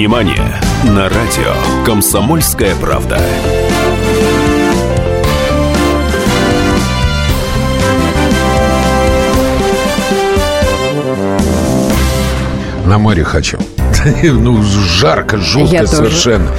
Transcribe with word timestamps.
Внимание! 0.00 0.58
На 0.82 1.10
радио 1.10 1.52
«Комсомольская 1.84 2.74
правда». 2.76 3.20
На 12.86 12.96
море 12.96 13.24
хочу. 13.24 13.58
Ну, 14.22 14.62
жарко, 14.62 15.36
жутко 15.36 15.74
Я 15.74 15.80
тоже. 15.80 15.96
совершенно. 15.96 16.50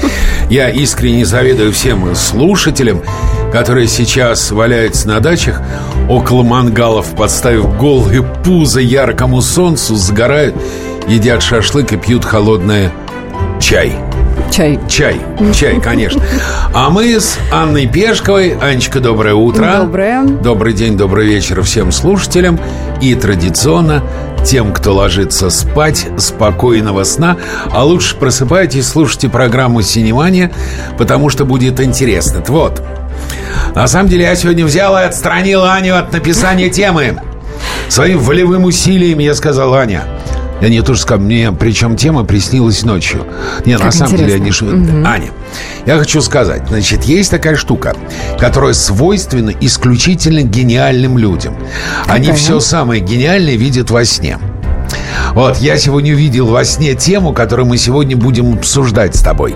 Я 0.51 0.69
искренне 0.69 1.25
завидую 1.25 1.71
всем 1.71 2.13
слушателям, 2.13 3.01
которые 3.51 3.87
сейчас 3.87 4.51
валяются 4.51 5.07
на 5.07 5.19
дачах 5.19 5.63
около 6.07 6.43
мангалов, 6.43 7.15
подставив 7.15 7.75
голые 7.79 8.21
пузо 8.21 8.81
яркому 8.81 9.41
солнцу, 9.41 9.95
загорают, 9.95 10.55
едят 11.07 11.41
шашлык 11.41 11.91
и 11.91 11.97
пьют 11.97 12.23
холодное 12.23 12.91
чай. 13.71 13.93
Чай. 14.51 14.79
Чай, 14.89 15.21
чай, 15.53 15.79
конечно. 15.79 16.21
А 16.73 16.89
мы 16.89 17.17
с 17.17 17.37
Анной 17.53 17.87
Пешковой. 17.87 18.57
Анечка, 18.59 18.99
доброе 18.99 19.33
утро. 19.33 19.77
Доброе. 19.77 20.25
Добрый 20.25 20.73
день, 20.73 20.97
добрый 20.97 21.25
вечер 21.25 21.61
всем 21.61 21.93
слушателям. 21.93 22.59
И 22.99 23.15
традиционно 23.15 24.03
тем, 24.45 24.73
кто 24.73 24.93
ложится 24.93 25.49
спать, 25.49 26.05
спокойного 26.17 27.05
сна. 27.05 27.37
А 27.71 27.85
лучше 27.85 28.17
просыпайтесь, 28.17 28.89
слушайте 28.89 29.29
программу 29.29 29.81
«Синемания», 29.83 30.51
потому 30.97 31.29
что 31.29 31.45
будет 31.45 31.79
интересно. 31.79 32.43
Вот. 32.47 32.83
На 33.73 33.87
самом 33.87 34.09
деле 34.09 34.25
я 34.25 34.35
сегодня 34.35 34.65
взял 34.65 34.97
и 34.97 35.03
отстранил 35.03 35.63
Аню 35.63 35.95
от 35.95 36.11
написания 36.11 36.69
темы. 36.69 37.21
Своим 37.87 38.19
волевым 38.19 38.65
усилием 38.65 39.19
я 39.19 39.33
сказал, 39.33 39.73
Аня, 39.75 40.03
я 40.61 40.69
не 40.69 40.81
тоже 40.81 41.01
сказал, 41.01 41.23
мне 41.25 41.51
причем 41.51 41.95
тема 41.95 42.23
приснилась 42.23 42.83
ночью. 42.83 43.25
Не, 43.65 43.73
на 43.77 43.85
Как 43.85 43.93
самом 43.93 44.15
деле 44.15 44.33
я 44.33 44.39
не 44.39 44.49
интересно. 44.49 44.85
шу- 44.85 45.07
Аня, 45.07 45.31
я 45.85 45.97
хочу 45.97 46.21
сказать, 46.21 46.67
значит, 46.69 47.03
есть 47.03 47.31
такая 47.31 47.55
штука, 47.55 47.95
которая 48.39 48.73
свойственна 48.73 49.51
исключительно 49.59 50.41
гениальным 50.43 51.17
людям. 51.17 51.55
Они 52.07 52.27
Какая? 52.27 52.39
все 52.39 52.59
самое 52.59 53.01
гениальное 53.01 53.55
видят 53.55 53.89
во 53.91 54.05
сне. 54.05 54.37
Вот, 55.33 55.57
я 55.57 55.77
сегодня 55.77 56.13
увидел 56.13 56.47
во 56.47 56.63
сне 56.65 56.93
тему, 56.95 57.33
которую 57.33 57.65
мы 57.67 57.77
сегодня 57.77 58.17
будем 58.17 58.53
обсуждать 58.53 59.15
с 59.15 59.21
тобой. 59.21 59.55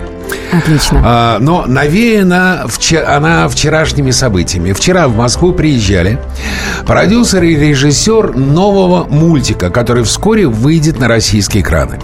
Отлично. 0.52 1.02
А, 1.04 1.38
но 1.40 1.64
навеяна 1.66 2.64
вче- 2.66 3.02
она 3.02 3.48
вчерашними 3.48 4.10
событиями. 4.10 4.72
Вчера 4.72 5.08
в 5.08 5.16
Москву 5.16 5.52
приезжали 5.52 6.18
продюсер 6.86 7.42
и 7.42 7.56
режиссер 7.56 8.36
нового 8.36 9.04
мультика, 9.04 9.70
который 9.70 10.04
вскоре 10.04 10.46
выйдет 10.46 10.98
на 10.98 11.08
российские 11.08 11.62
экраны. 11.62 11.98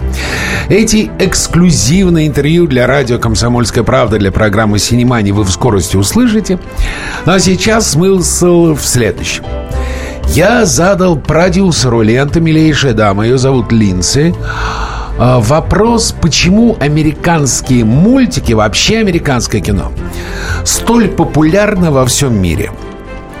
Эти 0.69 1.11
эксклюзивные 1.19 2.27
интервью 2.27 2.67
для 2.67 2.87
радио 2.87 3.17
«Комсомольская 3.17 3.83
правда» 3.83 4.17
для 4.17 4.31
программы 4.31 4.79
«Синемани» 4.79 5.31
вы 5.31 5.43
в 5.43 5.51
скорости 5.51 5.97
услышите. 5.97 6.59
Ну 7.25 7.33
а 7.33 7.39
сейчас 7.39 7.91
смысл 7.91 8.75
в 8.75 8.85
следующем. 8.85 9.43
Я 10.29 10.65
задал 10.65 11.15
продюсеру 11.17 12.01
ленты, 12.01 12.39
милейшая 12.39 12.93
дама, 12.93 13.23
ее 13.25 13.37
зовут 13.37 13.71
Линдси, 13.71 14.33
вопрос, 15.17 16.15
почему 16.19 16.75
американские 16.79 17.85
мультики, 17.85 18.53
вообще 18.53 18.97
американское 18.97 19.61
кино, 19.61 19.91
столь 20.65 21.09
популярно 21.09 21.91
во 21.91 22.05
всем 22.05 22.39
мире. 22.39 22.71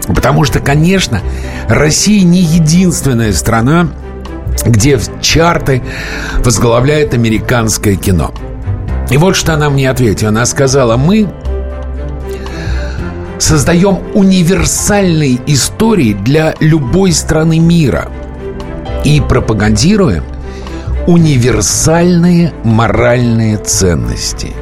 Потому 0.07 0.43
что, 0.43 0.59
конечно, 0.59 1.21
Россия 1.67 2.23
не 2.23 2.41
единственная 2.41 3.33
страна, 3.33 3.87
где 4.65 4.97
в 4.97 5.21
чарты 5.21 5.81
возглавляет 6.43 7.13
американское 7.13 7.95
кино. 7.95 8.33
И 9.09 9.17
вот 9.17 9.35
что 9.35 9.53
она 9.53 9.69
мне 9.69 9.89
ответила. 9.89 10.29
Она 10.29 10.45
сказала, 10.45 10.97
мы 10.97 11.29
создаем 13.39 13.99
универсальные 14.13 15.39
истории 15.47 16.13
для 16.13 16.55
любой 16.59 17.11
страны 17.11 17.59
мира 17.59 18.09
и 19.03 19.21
пропагандируем 19.21 20.23
универсальные 21.07 22.53
моральные 22.63 23.57
ценности. 23.57 24.53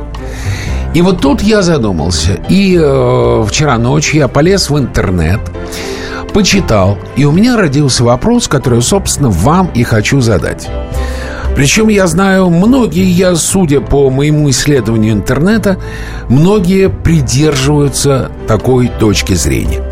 И 0.93 1.01
вот 1.01 1.21
тут 1.21 1.41
я 1.41 1.61
задумался. 1.61 2.39
И 2.49 2.77
э, 2.79 3.45
вчера 3.47 3.77
ночью 3.77 4.19
я 4.19 4.27
полез 4.27 4.69
в 4.69 4.77
интернет, 4.77 5.39
почитал, 6.33 6.97
и 7.15 7.25
у 7.25 7.31
меня 7.31 7.55
родился 7.55 8.03
вопрос, 8.03 8.47
который, 8.47 8.81
собственно, 8.81 9.29
вам 9.29 9.69
и 9.73 9.83
хочу 9.83 10.19
задать. 10.21 10.67
Причем 11.55 11.89
я 11.89 12.07
знаю, 12.07 12.49
многие, 12.49 13.05
я, 13.05 13.35
судя 13.35 13.81
по 13.81 14.09
моему 14.09 14.49
исследованию 14.49 15.13
интернета, 15.13 15.77
многие 16.29 16.89
придерживаются 16.89 18.31
такой 18.47 18.87
точки 18.87 19.33
зрения. 19.33 19.83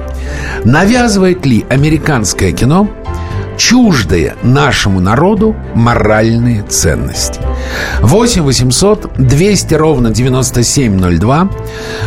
Навязывает 0.64 1.46
ли 1.46 1.66
американское 1.70 2.52
кино 2.52 2.90
чуждые 3.60 4.36
нашему 4.42 5.02
народу 5.02 5.56
моральные 5.76 6.64
ценности? 6.64 7.42
8 8.02 8.42
800 8.42 9.12
200 9.18 9.74
ровно 9.76 10.10
9702 10.12 11.50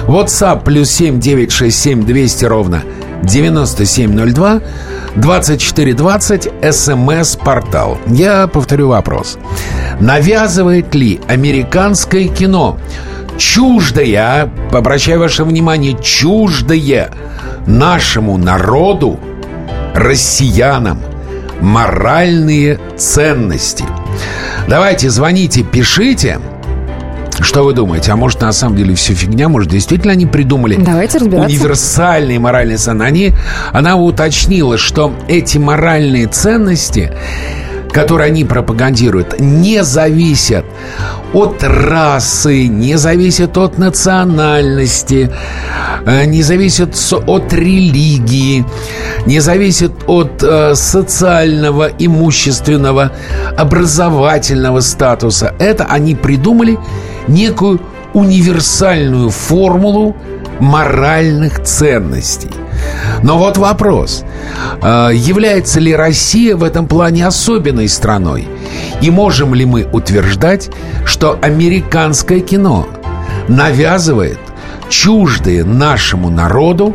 WhatsApp 0.06 0.64
плюс 0.64 0.90
7 0.90 1.20
967 1.20 2.04
200 2.04 2.44
ровно 2.46 2.82
9702 3.22 4.60
2420 5.14 6.48
СМС-портал. 6.72 7.98
Я 8.06 8.46
повторю 8.46 8.88
вопрос. 8.88 9.38
Навязывает 10.00 10.94
ли 10.94 11.20
американское 11.28 12.28
кино 12.28 12.78
чуждое, 13.36 14.16
а, 14.16 14.50
обращаю 14.76 15.20
ваше 15.20 15.44
внимание, 15.44 15.98
чуждое 16.00 17.10
нашему 17.66 18.38
народу, 18.38 19.20
россиянам, 19.94 20.98
моральные 21.62 22.78
ценности? 22.96 23.84
Давайте, 24.68 25.08
звоните, 25.08 25.62
пишите. 25.62 26.38
Что 27.40 27.64
вы 27.64 27.72
думаете? 27.72 28.12
А 28.12 28.16
может, 28.16 28.40
на 28.42 28.52
самом 28.52 28.76
деле 28.76 28.94
все 28.94 29.14
фигня? 29.14 29.48
Может, 29.48 29.70
действительно 29.70 30.12
они 30.12 30.26
придумали 30.26 30.76
Давайте 30.76 31.18
разбираться. 31.18 31.48
универсальные 31.48 32.38
моральные 32.38 32.76
ценности? 32.76 33.08
Они, 33.08 33.32
она 33.72 33.96
уточнила, 33.96 34.76
что 34.76 35.12
эти 35.28 35.58
моральные 35.58 36.26
ценности, 36.28 37.12
которые 37.92 38.28
они 38.28 38.44
пропагандируют, 38.44 39.38
не 39.38 39.84
зависят 39.84 40.64
от 41.32 41.62
расы, 41.62 42.66
не 42.66 42.96
зависят 42.96 43.56
от 43.58 43.78
национальности, 43.78 45.30
э, 46.06 46.24
не 46.24 46.42
зависят 46.42 46.96
от 47.26 47.52
религии, 47.52 48.64
не 49.26 49.40
зависят 49.40 49.92
от 50.06 50.42
э, 50.42 50.74
социального, 50.74 51.90
имущественного, 51.98 53.12
образовательного 53.56 54.80
статуса. 54.80 55.54
Это 55.58 55.84
они 55.84 56.14
придумали 56.14 56.78
некую 57.28 57.80
универсальную 58.14 59.30
формулу 59.30 60.16
моральных 60.60 61.62
ценностей. 61.62 62.50
Но 63.22 63.38
вот 63.38 63.56
вопрос. 63.56 64.24
э, 64.82 65.10
Является 65.14 65.80
ли 65.80 65.94
Россия 65.94 66.56
в 66.56 66.64
этом 66.64 66.86
плане 66.86 67.26
особенной 67.26 67.88
страной? 67.88 68.48
И 69.00 69.10
можем 69.10 69.54
ли 69.54 69.64
мы 69.64 69.86
утверждать, 69.92 70.70
что 71.04 71.38
американское 71.40 72.40
кино 72.40 72.88
навязывает 73.48 74.38
чуждые 74.88 75.64
нашему 75.64 76.30
народу 76.30 76.94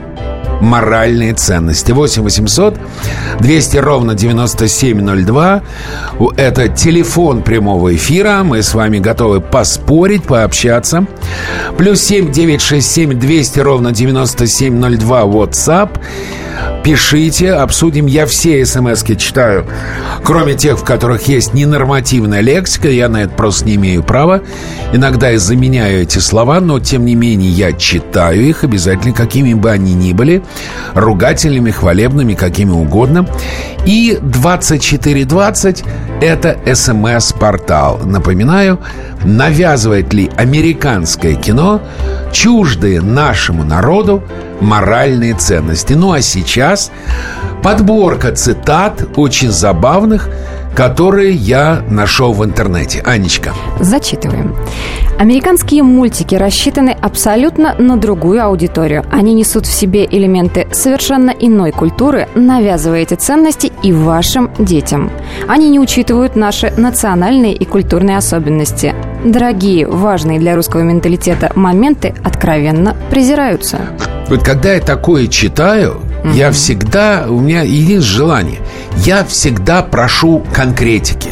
моральные 0.62 1.34
ценности. 1.34 1.92
8 1.92 2.24
800 2.24 2.76
200 3.40 3.78
ровно 3.78 4.16
9702. 4.16 5.62
У- 6.20 6.30
Это 6.32 6.68
телефон 6.70 7.42
прямого 7.44 7.96
эфира. 7.96 8.42
Мы 8.44 8.62
с 8.64 8.74
вами 8.74 9.00
готовы 9.00 9.42
поспорить, 9.42 10.24
пообщаться. 10.24 11.06
Плюс 11.78 12.02
7 12.02 12.32
967 12.32 13.14
200 13.20 13.60
ровно 13.60 13.92
9702 13.92 15.22
WhatsApp. 15.24 15.90
Пишите, 16.88 17.52
обсудим. 17.52 18.06
Я 18.06 18.26
все 18.26 18.66
смс 18.66 19.04
читаю, 19.18 19.66
кроме 20.24 20.54
тех, 20.54 20.80
в 20.80 20.86
которых 20.86 21.28
есть 21.28 21.54
ненормативная 21.54 22.40
лексика. 22.40 22.88
Я 22.88 23.10
на 23.10 23.24
это 23.24 23.34
просто 23.34 23.66
не 23.66 23.76
имею 23.76 24.04
права. 24.04 24.42
Иногда 24.94 25.32
я 25.32 25.38
заменяю 25.38 26.04
эти 26.04 26.20
слова, 26.20 26.62
но 26.62 26.80
тем 26.80 27.04
не 27.04 27.14
менее 27.16 27.50
я 27.50 27.74
читаю 27.74 28.42
их 28.42 28.64
обязательно, 28.64 29.14
какими 29.14 29.54
бы 29.54 29.70
они 29.70 29.94
ни 29.96 30.14
были. 30.14 30.44
Ругательными, 30.94 31.72
хвалебными, 31.72 32.36
какими 32.36 32.72
угодно. 32.72 33.28
И 33.86 34.18
2420– 34.22 35.84
это 36.22 36.58
смс-портал. 36.74 38.00
Напоминаю, 38.06 38.80
навязывает 39.26 40.14
ли 40.14 40.32
американское 40.38 41.36
кино 41.36 41.82
чуждые 42.32 43.02
нашему 43.02 43.66
народу 43.66 44.24
моральные 44.62 45.34
ценности. 45.36 45.94
Ну 45.94 46.12
а 46.12 46.22
сейчас 46.22 46.92
подборка 47.64 48.32
цитат 48.32 49.08
очень 49.16 49.52
забавных, 49.52 50.30
которые 50.76 51.34
я 51.34 51.82
нашел 51.90 52.34
в 52.34 52.46
интернете. 52.46 53.02
Анечка. 53.04 53.54
Зачитываем. 53.80 54.56
Американские 55.18 55.82
мультики 55.82 56.36
рассчитаны 56.36 56.92
абсолютно 56.92 57.74
на 57.80 57.98
другую 57.98 58.44
аудиторию. 58.44 59.04
Они 59.12 59.34
несут 59.34 59.66
в 59.66 59.74
себе 59.74 60.06
элементы 60.06 60.68
совершенно 60.72 61.32
иной 61.32 61.72
культуры, 61.72 62.28
навязывая 62.36 63.02
эти 63.02 63.16
ценности 63.16 63.72
и 63.82 63.92
вашим 63.92 64.52
детям. 64.60 65.10
Они 65.48 65.70
не 65.72 65.80
учитывают 65.80 66.36
наши 66.36 66.72
национальные 66.78 67.56
и 67.56 67.66
культурные 67.66 68.18
особенности. 68.18 68.94
Дорогие, 69.26 69.88
важные 69.88 70.38
для 70.38 70.56
русского 70.56 70.82
менталитета 70.82 71.52
моменты 71.56 72.14
откровенно 72.24 72.96
презираются. 73.10 73.80
Вот 74.30 74.44
когда 74.44 74.74
я 74.74 74.82
такое 74.82 75.28
читаю, 75.28 76.02
mm-hmm. 76.24 76.34
я 76.36 76.52
всегда, 76.52 77.26
у 77.30 77.40
меня 77.40 77.62
единственное 77.62 78.02
желание, 78.02 78.60
я 78.98 79.24
всегда 79.24 79.82
прошу 79.82 80.44
конкретики. 80.54 81.30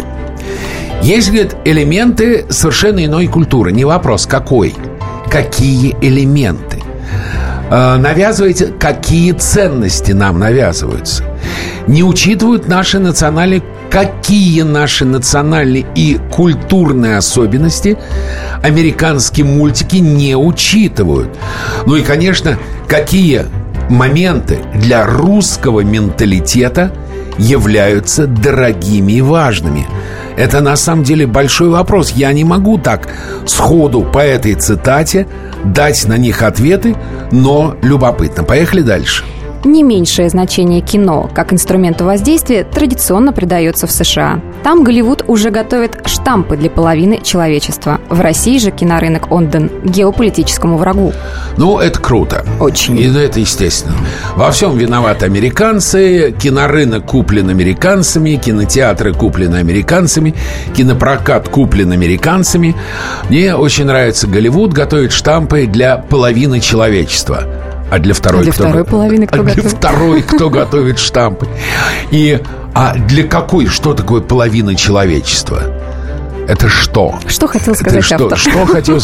Есть, 1.02 1.28
говорит, 1.30 1.56
элементы 1.66 2.46
совершенно 2.50 3.06
иной 3.06 3.28
культуры. 3.28 3.72
Не 3.72 3.86
вопрос, 3.86 4.26
какой. 4.26 4.74
Какие 5.30 5.96
элементы? 6.02 6.82
Э, 7.70 7.98
навязываете, 7.98 8.68
какие 8.80 9.34
ценности 9.34 10.14
нам 10.14 10.40
навязываются. 10.40 11.24
Не 11.88 12.04
учитывают 12.04 12.68
наши 12.68 13.00
национальные 13.00 13.62
какие 13.90 14.64
наши 14.64 15.06
национальные 15.06 15.86
и 15.96 16.20
культурные 16.30 17.16
особенности 17.16 17.98
американские 18.66 19.46
мультики 19.46 19.98
не 19.98 20.36
учитывают. 20.36 21.30
Ну 21.86 21.96
и, 21.96 22.02
конечно, 22.02 22.58
какие 22.88 23.46
моменты 23.90 24.58
для 24.74 25.06
русского 25.06 25.82
менталитета 25.82 26.92
являются 27.38 28.26
дорогими 28.26 29.14
и 29.14 29.22
важными. 29.22 29.86
Это 30.36 30.62
на 30.62 30.76
самом 30.76 31.04
деле 31.04 31.28
большой 31.28 31.70
вопрос. 31.70 32.12
Я 32.12 32.34
не 32.34 32.44
могу 32.44 32.80
так 32.80 33.08
сходу 33.46 34.02
по 34.02 34.20
этой 34.20 34.56
цитате 34.56 35.28
дать 35.64 36.06
на 36.08 36.18
них 36.18 36.42
ответы, 36.42 36.96
но 37.32 37.78
любопытно. 37.84 38.44
Поехали 38.44 38.82
дальше. 38.82 39.24
Не 39.66 39.82
меньшее 39.82 40.30
значение 40.30 40.82
кино 40.82 41.28
как 41.34 41.52
инструменту 41.52 42.06
воздействия 42.06 42.64
традиционно 42.64 43.34
придается 43.34 43.88
в 43.88 43.92
США. 43.92 44.40
Там 44.64 44.84
Голливуд 44.84 45.26
уже 45.28 45.50
готовит 45.50 46.08
штампы 46.08 46.56
для 46.56 46.70
половины 46.70 47.20
человечества. 47.24 48.00
В 48.08 48.22
России 48.22 48.60
же 48.60 48.70
кинорынок 48.70 49.32
отдан 49.32 49.72
геополитическому 49.84 50.78
врагу. 50.78 51.14
Ну, 51.58 51.80
это 51.80 52.00
круто. 52.00 52.46
Очень. 52.60 53.00
И 53.00 53.12
это 53.12 53.40
естественно. 53.40 53.96
Во 54.36 54.52
всем 54.52 54.78
виноваты 54.78 55.26
американцы, 55.26 56.32
кинорынок 56.40 57.08
куплен 57.08 57.50
американцами, 57.50 58.36
кинотеатры 58.36 59.14
куплены 59.14 59.56
американцами, 59.56 60.36
кинопрокат 60.76 61.50
куплен 61.50 61.92
американцами. 61.92 62.76
Мне 63.30 63.56
очень 63.56 63.86
нравится 63.86 64.28
Голливуд 64.28 64.74
готовит 64.74 65.12
штампы 65.12 65.66
для 65.66 65.98
половины 65.98 66.60
человечества. 66.60 67.75
А 67.92 68.00
для 68.00 68.14
второй, 68.14 68.42
а 68.42 68.44
для 68.44 68.54
кто 68.54 68.64
второй 68.64 68.84
половины 68.86 69.28
кто 69.28 69.42
а 69.42 69.44
готовит? 69.44 69.62
Для 69.62 69.70
второй 69.70 70.22
кто 70.24 70.50
готовит 70.50 71.00
штампы? 71.00 71.48
И 72.12 72.42
а 72.74 72.96
для 72.96 73.24
какой, 73.24 73.68
что 73.68 73.94
такое 73.94 74.22
половина 74.22 74.76
человечества? 74.76 75.62
Это 76.48 76.70
что? 76.70 77.20
Что 77.28 77.48
хотел 77.48 77.74
сказать 77.74 78.06
Это 78.06 78.24
автор? 78.24 78.38
Что, 78.38 78.52
что 78.52 78.66
хотел? 78.66 79.02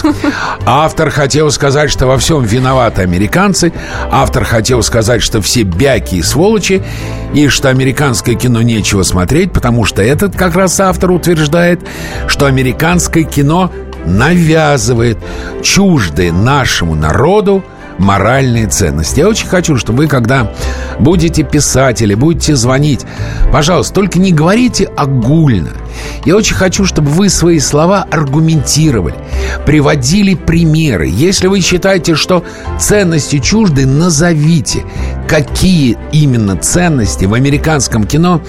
Автор 0.66 1.10
хотел 1.10 1.50
сказать, 1.50 1.89
что 1.89 2.06
во 2.06 2.18
всем 2.18 2.44
виноваты 2.44 3.01
американцы. 3.01 3.74
Автор 4.12 4.44
хотел 4.44 4.83
сказать, 4.83 5.24
что 5.24 5.42
все 5.42 5.63
бяки 5.63 6.16
и 6.16 6.22
сволочи. 6.22 6.83
И 7.33 7.48
что 7.48 7.69
американское 7.69 8.36
кино 8.36 8.62
нечего 8.62 9.04
смотреть, 9.04 9.54
потому 9.54 9.86
что 9.86 10.04
этот 10.04 10.36
как 10.36 10.56
раз 10.56 10.80
автор 10.80 11.12
утверждает, 11.12 11.80
что 12.28 12.45
американское 12.45 13.24
кино 13.24 13.72
навязывает 14.06 15.18
чуждые 15.63 16.31
нашему 16.31 16.95
народу 16.95 17.63
моральные 17.98 18.68
ценности. 18.68 19.20
Я 19.20 19.28
очень 19.28 19.48
хочу, 19.48 19.78
чтобы 19.78 20.00
вы, 20.00 20.08
когда 20.08 20.52
будете 21.00 21.44
писать 21.44 22.02
или 22.02 22.14
будете 22.14 22.56
звонить, 22.56 23.02
пожалуйста, 23.52 23.94
только 23.94 24.20
не 24.20 24.32
говорите 24.32 24.86
огульно. 24.86 25.72
Я 26.26 26.36
очень 26.36 26.56
хочу, 26.56 26.86
чтобы 26.86 27.10
вы 27.10 27.30
свои 27.30 27.60
слова 27.60 28.06
аргументировали, 28.10 29.16
приводили 29.66 30.36
примеры. 30.36 31.08
Если 31.08 31.48
вы 31.48 31.62
считаете, 31.62 32.16
что 32.16 32.44
ценности 32.80 33.40
чужды, 33.40 33.86
назовите, 33.86 34.84
какие 35.31 35.98
именно 36.12 36.57
ценности 36.57 37.24
в 37.24 37.33
американском 37.33 38.04
кино 38.04 38.42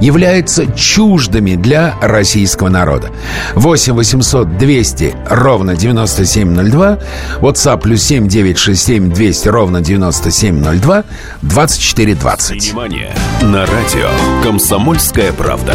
являются 0.00 0.72
чуждыми 0.72 1.56
для 1.56 1.96
российского 2.00 2.68
народа. 2.68 3.10
8 3.56 3.92
800 3.94 4.56
200 4.56 5.16
ровно 5.28 5.74
9702, 5.74 6.98
WhatsApp 7.40 7.80
плюс 7.80 8.04
7 8.04 8.28
967 8.28 9.12
200 9.12 9.48
ровно 9.48 9.80
9702, 9.80 11.04
2420. 11.42 12.70
Внимание! 12.70 13.12
На 13.42 13.66
радио 13.66 14.08
«Комсомольская 14.44 15.32
правда». 15.32 15.74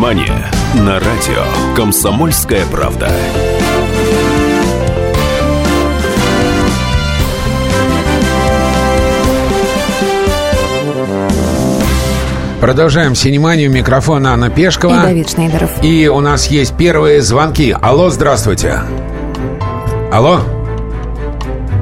Синемания 0.00 0.50
на 0.76 0.94
радио 0.94 1.76
«Комсомольская 1.76 2.64
правда». 2.72 3.10
Продолжаем 12.62 13.14
синеманию. 13.14 13.70
Микрофон 13.70 14.26
Анна 14.26 14.48
Пешкова. 14.48 15.02
И 15.02 15.02
Давид 15.02 15.28
Шнейдеров. 15.28 15.70
И 15.84 16.08
у 16.08 16.20
нас 16.20 16.46
есть 16.46 16.74
первые 16.78 17.20
звонки. 17.20 17.76
Алло, 17.78 18.08
здравствуйте. 18.08 18.78
Алло. 20.10 20.38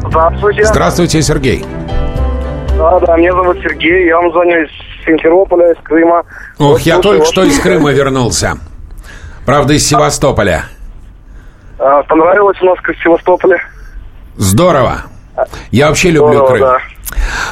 Здравствуйте. 0.08 0.64
Здравствуйте, 0.64 1.22
Сергей. 1.22 1.64
Да, 2.76 2.98
да, 2.98 3.16
меня 3.16 3.32
зовут 3.32 3.58
Сергей, 3.62 4.06
я 4.06 4.16
вам 4.16 4.32
звоню 4.32 4.64
из 4.64 4.87
Симферополя, 5.08 5.72
из 5.72 5.78
Крыма. 5.82 6.18
Ох, 6.58 6.72
Вот 6.72 6.80
я 6.82 6.98
только 6.98 7.20
вас. 7.20 7.28
что 7.30 7.44
из 7.44 7.58
Крыма 7.58 7.92
вернулся. 7.92 8.58
Правда, 9.46 9.72
из 9.72 9.86
Севастополя. 9.88 10.64
А, 11.78 12.02
понравилось 12.02 12.58
у 12.60 12.66
нас 12.66 12.78
в 12.78 13.02
Севастополе? 13.02 13.58
Здорово. 14.36 14.98
Я 15.70 15.88
вообще 15.88 16.10
люблю 16.10 16.32
Здорово, 16.34 16.48
Крым. 16.48 16.60
да. 16.60 16.78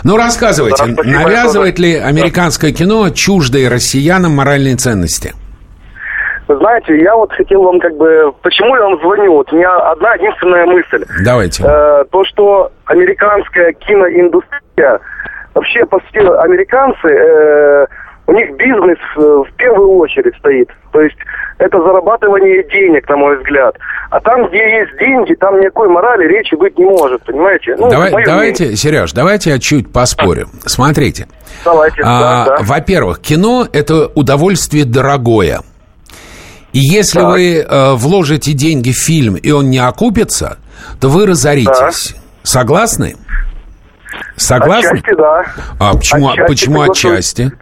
Ну, 0.04 0.16
рассказывайте, 0.16 0.84
Да, 0.84 0.92
спасибо 0.92 1.18
навязывает 1.18 1.78
ли 1.78 1.94
американское 1.96 2.72
кино 2.72 3.08
чуждые 3.10 3.68
россиянам 3.68 4.32
моральные 4.36 4.76
ценности? 4.76 5.32
Вы 6.48 6.56
знаете, 6.58 7.00
я 7.00 7.16
вот 7.16 7.32
хотел 7.32 7.62
вам 7.62 7.80
как 7.80 7.96
бы... 7.96 8.32
Почему 8.42 8.76
я 8.76 8.82
вам 8.82 9.00
звоню? 9.00 9.32
Вот 9.32 9.52
у 9.52 9.56
меня 9.56 9.74
одна 9.90 10.14
единственная 10.14 10.66
мысль. 10.66 11.04
Давайте. 11.24 11.64
Э, 11.66 12.04
то, 12.10 12.24
что 12.24 12.70
американская 12.84 13.72
киноиндустрия, 13.72 15.00
вообще, 15.56 15.84
по 15.86 15.98
сути, 16.00 16.18
американцы, 16.18 17.08
э, 17.08 17.86
у 18.28 18.32
них 18.32 18.56
бизнес 18.56 18.98
э, 19.16 19.20
в 19.20 19.48
первую 19.56 19.98
очередь 19.98 20.36
стоит. 20.38 20.68
То 20.92 21.00
есть 21.00 21.16
это 21.58 21.78
зарабатывание 21.80 22.62
денег, 22.64 23.08
на 23.08 23.16
мой 23.16 23.38
взгляд. 23.38 23.76
А 24.10 24.20
там, 24.20 24.48
где 24.48 24.58
есть 24.80 24.98
деньги, 24.98 25.34
там 25.34 25.58
никакой 25.60 25.88
морали 25.88 26.26
речи 26.26 26.54
быть 26.54 26.78
не 26.78 26.84
может, 26.84 27.24
понимаете? 27.24 27.74
Ну, 27.78 27.88
Давай- 27.88 28.12
давайте, 28.24 28.64
мнение. 28.64 28.76
Сереж, 28.76 29.12
давайте 29.12 29.50
я 29.50 29.58
чуть 29.58 29.92
поспорю. 29.92 30.48
Смотрите. 30.64 31.26
Давайте, 31.64 32.02
А, 32.04 32.44
да, 32.44 32.56
да. 32.58 32.62
Во-первых, 32.62 33.20
кино 33.20 33.66
это 33.72 34.08
удовольствие 34.14 34.84
дорогое. 34.84 35.60
И 36.72 36.78
если 36.78 37.20
Так. 37.20 37.30
вы 37.30 37.56
э, 37.60 37.92
вложите 37.94 38.52
деньги 38.52 38.90
в 38.90 38.98
фильм, 38.98 39.36
и 39.36 39.50
он 39.50 39.70
не 39.70 39.78
окупится, 39.78 40.58
то 41.00 41.08
вы 41.08 41.26
разоритесь. 41.26 42.14
Согласны? 42.42 43.14
Согласны? 44.36 44.98
Отчасти, 44.98 45.14
да. 45.14 45.44
А 45.80 45.92
почему 45.96 46.28
Отчасти 46.28 46.46
почему 46.48 46.82
отчасти? 46.82 47.52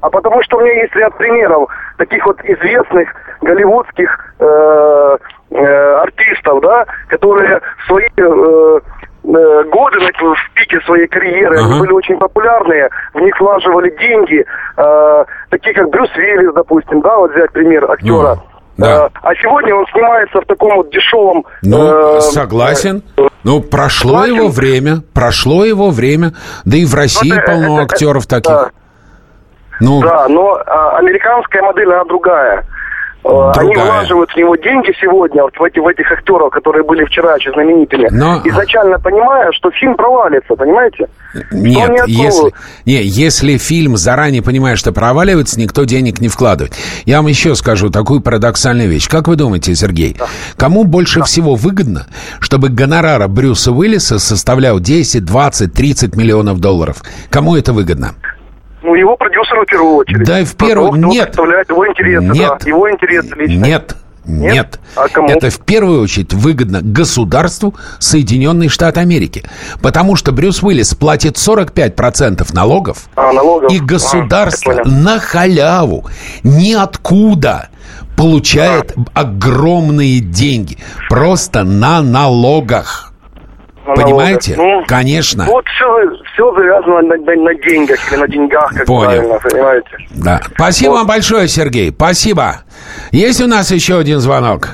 А 0.00 0.10
потому 0.10 0.42
что 0.42 0.58
у 0.58 0.60
меня 0.60 0.82
есть 0.82 0.94
ряд 0.94 1.16
примеров 1.16 1.68
таких 1.98 2.24
вот 2.26 2.38
известных 2.44 3.08
голливудских 3.40 4.34
э, 4.38 5.16
э, 5.50 5.94
артистов, 6.02 6.60
да, 6.62 6.86
которые 7.08 7.60
в 7.78 7.86
свои 7.86 8.06
э, 8.16 8.80
э, 9.24 9.64
годы 9.70 9.98
в 9.98 10.54
пике 10.54 10.80
своей 10.84 11.06
карьеры 11.08 11.58
они 11.58 11.72
Ага. 11.72 11.80
были 11.80 11.92
очень 11.92 12.18
популярные, 12.18 12.88
в 13.14 13.20
них 13.20 13.40
влаживали 13.40 13.90
деньги, 13.98 14.44
э, 14.76 15.24
такие 15.50 15.74
как 15.74 15.88
Брюс 15.90 16.10
Уиллис, 16.16 16.52
допустим, 16.54 17.00
да, 17.00 17.16
вот 17.16 17.32
взять 17.32 17.50
пример 17.52 17.90
актера. 17.90 18.36
Ну, 18.36 18.42
да. 18.76 19.06
Э, 19.06 19.08
а 19.22 19.34
сегодня 19.36 19.74
он 19.74 19.86
снимается 19.92 20.40
в 20.40 20.44
таком 20.46 20.76
вот 20.76 20.90
дешевом... 20.90 21.44
Ну, 21.62 22.16
э, 22.16 22.20
согласен. 22.20 23.02
э, 23.16 23.26
Ну, 23.44 23.60
прошло 23.60 24.10
согласен. 24.22 24.34
его 24.36 24.48
время, 24.48 25.02
прошло 25.14 25.64
его 25.64 25.90
время. 25.90 26.32
Да 26.64 26.76
и 26.76 26.84
в 26.84 26.94
России 26.94 27.32
это- 27.36 27.46
полно 27.52 27.82
это- 27.82 27.92
актеров 27.94 28.26
да. 28.26 28.40
таких. 28.40 28.72
Ну, 29.80 30.00
Да, 30.02 30.26
но 30.28 30.58
а, 30.66 30.96
американская 30.98 31.62
модель, 31.62 31.92
она 31.92 32.04
другая. 32.04 32.64
Э, 33.28 33.52
Они 33.58 33.74
Другая. 33.74 33.92
влаживают 33.92 34.30
в 34.30 34.36
него 34.36 34.54
деньги 34.56 34.92
сегодня, 35.00 35.42
вот 35.42 35.54
в, 35.58 35.62
эти, 35.64 35.80
в 35.80 35.86
этих 35.88 36.10
актеров, 36.12 36.50
которые 36.52 36.84
были 36.84 37.04
вчера 37.04 37.34
очень 37.34 37.52
знаменитыми, 37.52 38.08
Но- 38.12 38.40
изначально 38.44 39.00
понимая, 39.00 39.50
что 39.52 39.70
фильм 39.72 39.96
провалится, 39.96 40.54
понимаете? 40.54 41.06
Нет, 41.50 41.90
не 42.06 42.12
если, 42.12 42.52
не, 42.84 43.02
если 43.02 43.56
фильм 43.58 43.96
заранее 43.96 44.42
понимает, 44.42 44.78
что 44.78 44.92
проваливается, 44.92 45.58
никто 45.58 45.84
денег 45.84 46.20
не 46.20 46.28
вкладывает. 46.28 46.74
Я 47.04 47.16
вам 47.16 47.26
еще 47.26 47.54
скажу 47.56 47.90
такую 47.90 48.20
парадоксальную 48.20 48.88
вещь. 48.88 49.08
Как 49.08 49.26
вы 49.28 49.34
думаете, 49.36 49.74
Сергей, 49.74 50.16
кому 50.56 50.84
больше 50.84 51.22
всего 51.22 51.56
выгодно, 51.56 52.06
чтобы 52.40 52.68
гонорара 52.68 53.26
Брюса 53.26 53.72
Уиллиса 53.72 54.18
составлял 54.18 54.78
10, 54.78 55.24
20, 55.24 55.72
30 55.72 56.16
миллионов 56.16 56.60
долларов? 56.60 57.02
Кому 57.28 57.56
это 57.56 57.72
выгодно? 57.72 58.14
Ну, 58.86 58.94
его 58.94 59.16
продюсеру 59.16 59.62
в 59.62 59.66
первую 59.66 59.96
очередь. 59.96 60.24
Да 60.26 60.38
и 60.40 60.44
в 60.44 60.54
первую... 60.54 60.90
он 60.92 61.00
Нет. 61.00 61.24
представляет 61.26 61.68
его 61.68 61.88
интересы, 61.88 62.24
Нет. 62.26 62.52
да, 62.60 62.68
его 62.68 62.88
интересы 62.90 63.34
лично. 63.36 63.64
Нет. 63.64 63.96
Нет? 64.24 64.54
Нет. 64.54 64.80
А 64.94 65.08
кому? 65.08 65.28
Это 65.28 65.50
в 65.50 65.58
первую 65.60 66.02
очередь 66.02 66.32
выгодно 66.32 66.80
государству 66.82 67.74
Соединенные 67.98 68.68
Штаты 68.68 69.00
Америки. 69.00 69.44
Потому 69.82 70.14
что 70.14 70.30
Брюс 70.30 70.62
Уиллис 70.62 70.94
платит 70.94 71.36
45% 71.36 72.52
налогов, 72.54 73.08
А, 73.16 73.32
налогов. 73.32 73.72
и 73.72 73.78
А, 73.78 73.82
государство 73.82 74.72
понял. 74.72 74.84
на 75.02 75.18
халяву, 75.18 76.06
ниоткуда 76.44 77.68
получает 78.16 78.94
огромные 79.14 80.20
деньги. 80.20 80.78
Просто 81.08 81.64
на 81.64 82.02
налогах. 82.02 83.05
На 83.86 83.94
Понимаете? 83.94 84.56
налогах. 84.56 84.80
Ну, 84.80 84.84
Конечно. 84.86 85.44
Вот 85.44 85.64
все, 85.68 86.10
все 86.32 86.54
завязано 86.54 87.02
на, 87.02 87.16
на- 87.16 87.42
на 87.42 87.54
деньгах 87.54 88.12
или 88.12 88.18
на 88.20 88.28
деньгах, 88.28 88.70
как 88.74 88.86
Понял. 88.86 89.04
правильно, 89.10 89.38
понимаете? 89.38 89.88
Да. 90.10 90.40
Спасибо 90.54 90.92
вам 90.92 91.06
большое, 91.06 91.46
Сергей. 91.48 91.90
Спасибо. 91.92 92.62
Есть 93.12 93.40
у 93.40 93.46
нас 93.46 93.70
еще 93.70 93.98
один 93.98 94.18
звонок. 94.20 94.70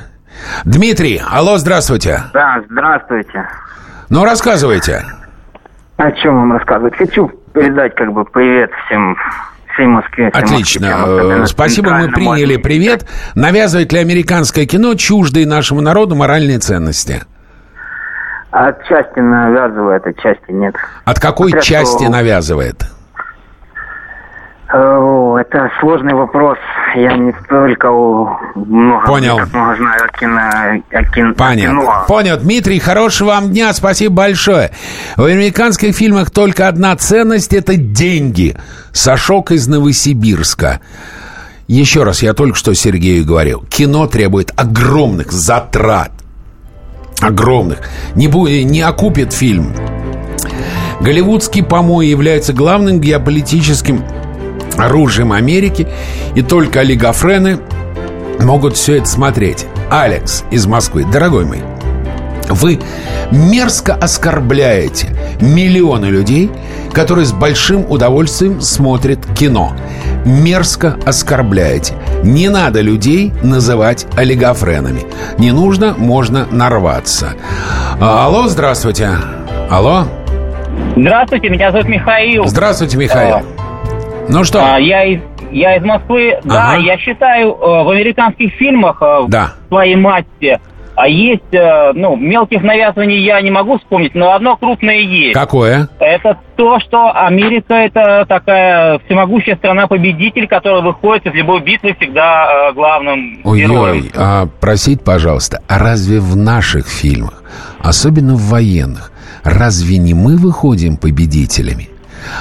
Дмитрий, 0.64 1.20
алло, 1.30 1.58
здравствуйте. 1.58 2.22
Да, 2.32 2.62
здравствуйте. 2.70 3.46
Ну, 4.08 4.24
рассказывайте. 4.24 5.04
О 5.96 6.10
чем 6.12 6.34
вам 6.36 6.52
рассказывать? 6.52 6.96
Хочу 6.96 7.28
передать 7.54 7.94
как 7.94 8.12
бы 8.12 8.24
привет 8.24 8.70
всем 8.86 9.16
всей 9.74 9.86
Москве. 9.86 10.30
всем 10.30 10.42
Отлично. 10.44 10.86
москвичам, 10.88 11.02
особенно 11.04 11.42
Э, 11.42 11.46
Спасибо, 11.46 11.90
мы 11.92 12.08
приняли 12.10 12.56
Москве. 12.56 12.58
привет. 12.58 13.06
Навязывает 13.34 13.92
ли 13.92 13.98
американское 14.00 14.66
кино 14.66 14.94
чуждые 14.94 15.46
нашему 15.46 15.80
народу 15.80 16.14
моральные 16.14 16.58
ценности? 16.58 17.22
Отчасти 18.52 19.18
навязывает, 19.18 20.06
отчасти 20.06 20.50
нет. 20.52 20.74
От 21.06 21.18
какой 21.18 21.50
Смотря 21.50 21.62
части 21.62 22.02
что- 22.04 22.12
навязывает? 22.12 22.84
О, 24.74 25.36
это 25.38 25.70
сложный 25.80 26.14
вопрос. 26.14 26.56
Я 26.94 27.16
не 27.16 27.32
только 27.48 27.90
у- 27.90 28.26
много, 28.54 29.06
Понял. 29.06 29.34
много 29.38 29.76
знаю 29.76 30.04
о 30.04 30.18
кино. 30.18 30.40
О 30.92 31.04
кин- 31.12 31.30
о 31.30 31.34
Понятно. 31.34 31.80
кино. 31.80 32.04
Понял. 32.08 32.36
Дмитрий, 32.38 32.78
хорошего 32.78 33.28
вам 33.30 33.50
дня. 33.50 33.72
Спасибо 33.74 34.14
большое. 34.14 34.70
В 35.16 35.24
американских 35.24 35.94
фильмах 35.94 36.30
только 36.30 36.68
одна 36.68 36.96
ценность– 36.96 37.52
это 37.54 37.76
деньги. 37.76 38.56
Сашок 38.92 39.50
из 39.50 39.68
Новосибирска. 39.68 40.80
Еще 41.68 42.02
раз, 42.04 42.22
я 42.22 42.32
только 42.32 42.56
что 42.56 42.74
Сергею 42.74 43.26
говорил. 43.26 43.64
Кино 43.68 44.06
требует 44.06 44.52
огромных 44.58 45.32
затрат. 45.32 46.12
Огромных. 47.22 47.78
Не, 48.14 48.26
бу- 48.26 48.62
не 48.62 48.82
окупит 48.82 49.32
фильм. 49.32 49.72
Голливудский 51.00 51.62
помой 51.62 52.08
является 52.08 52.52
главным 52.52 53.00
геополитическим 53.00 54.04
оружием 54.76 55.32
Америки, 55.32 55.88
и 56.34 56.42
только 56.42 56.80
олигофрены 56.80 57.58
могут 58.40 58.76
все 58.76 58.98
это 58.98 59.06
смотреть. 59.06 59.66
Алекс 59.90 60.44
из 60.50 60.66
Москвы, 60.66 61.04
дорогой 61.04 61.44
мой, 61.44 61.58
вы 62.48 62.80
мерзко 63.30 63.94
оскорбляете 63.94 65.08
миллионы 65.40 66.06
людей, 66.06 66.50
которые 66.92 67.24
с 67.24 67.32
большим 67.32 67.84
удовольствием 67.90 68.60
смотрят 68.60 69.20
кино. 69.38 69.72
Мерзко 70.24 70.96
оскорбляете. 71.06 71.94
Не 72.22 72.48
надо 72.48 72.80
людей 72.80 73.32
называть 73.42 74.06
олигофренами. 74.16 75.02
Не 75.38 75.52
нужно, 75.52 75.94
можно 75.96 76.46
нарваться. 76.50 77.34
А, 78.00 78.26
Алло, 78.26 78.46
здравствуйте. 78.48 79.10
Алло. 79.70 80.04
Здравствуйте, 80.96 81.48
меня 81.48 81.72
зовут 81.72 81.88
Михаил. 81.88 82.46
Здравствуйте, 82.46 82.96
Михаил. 82.98 83.40
Ну 84.28 84.44
что? 84.44 84.62
А, 84.74 84.78
я 84.78 85.04
из 85.04 85.20
я 85.50 85.76
из 85.76 85.82
Москвы. 85.84 86.38
Да, 86.44 86.70
Ага. 86.72 86.76
я 86.78 86.96
считаю, 86.96 87.50
э, 87.50 87.54
в 87.84 87.90
американских 87.90 88.54
фильмах 88.54 88.96
э, 89.02 89.24
Да. 89.28 89.52
в 89.66 89.68
своей 89.68 89.96
массе 89.96 90.60
а 91.02 91.08
есть, 91.08 91.52
э, 91.52 91.90
ну, 91.94 92.14
мелких 92.14 92.62
навязываний 92.62 93.24
я 93.24 93.40
не 93.40 93.50
могу 93.50 93.76
вспомнить, 93.78 94.14
но 94.14 94.34
одно 94.34 94.56
крупное 94.56 95.00
есть. 95.00 95.34
Какое? 95.34 95.88
Это 95.98 96.38
то, 96.54 96.78
что 96.78 97.10
Америка 97.10 97.74
это 97.74 98.24
такая 98.28 99.00
всемогущая 99.00 99.56
страна-победитель, 99.56 100.46
которая 100.46 100.80
выходит 100.80 101.26
из 101.26 101.34
любой 101.34 101.60
битвы 101.60 101.96
всегда 101.98 102.68
э, 102.68 102.72
главным 102.74 103.38
героем. 103.42 103.96
Ой-ой, 103.96 104.12
а 104.14 104.46
просить, 104.60 105.02
пожалуйста, 105.02 105.60
а 105.66 105.80
разве 105.80 106.20
в 106.20 106.36
наших 106.36 106.86
фильмах, 106.86 107.42
особенно 107.80 108.34
в 108.34 108.48
военных, 108.48 109.10
разве 109.42 109.98
не 109.98 110.14
мы 110.14 110.36
выходим 110.36 110.96
победителями? 110.96 111.88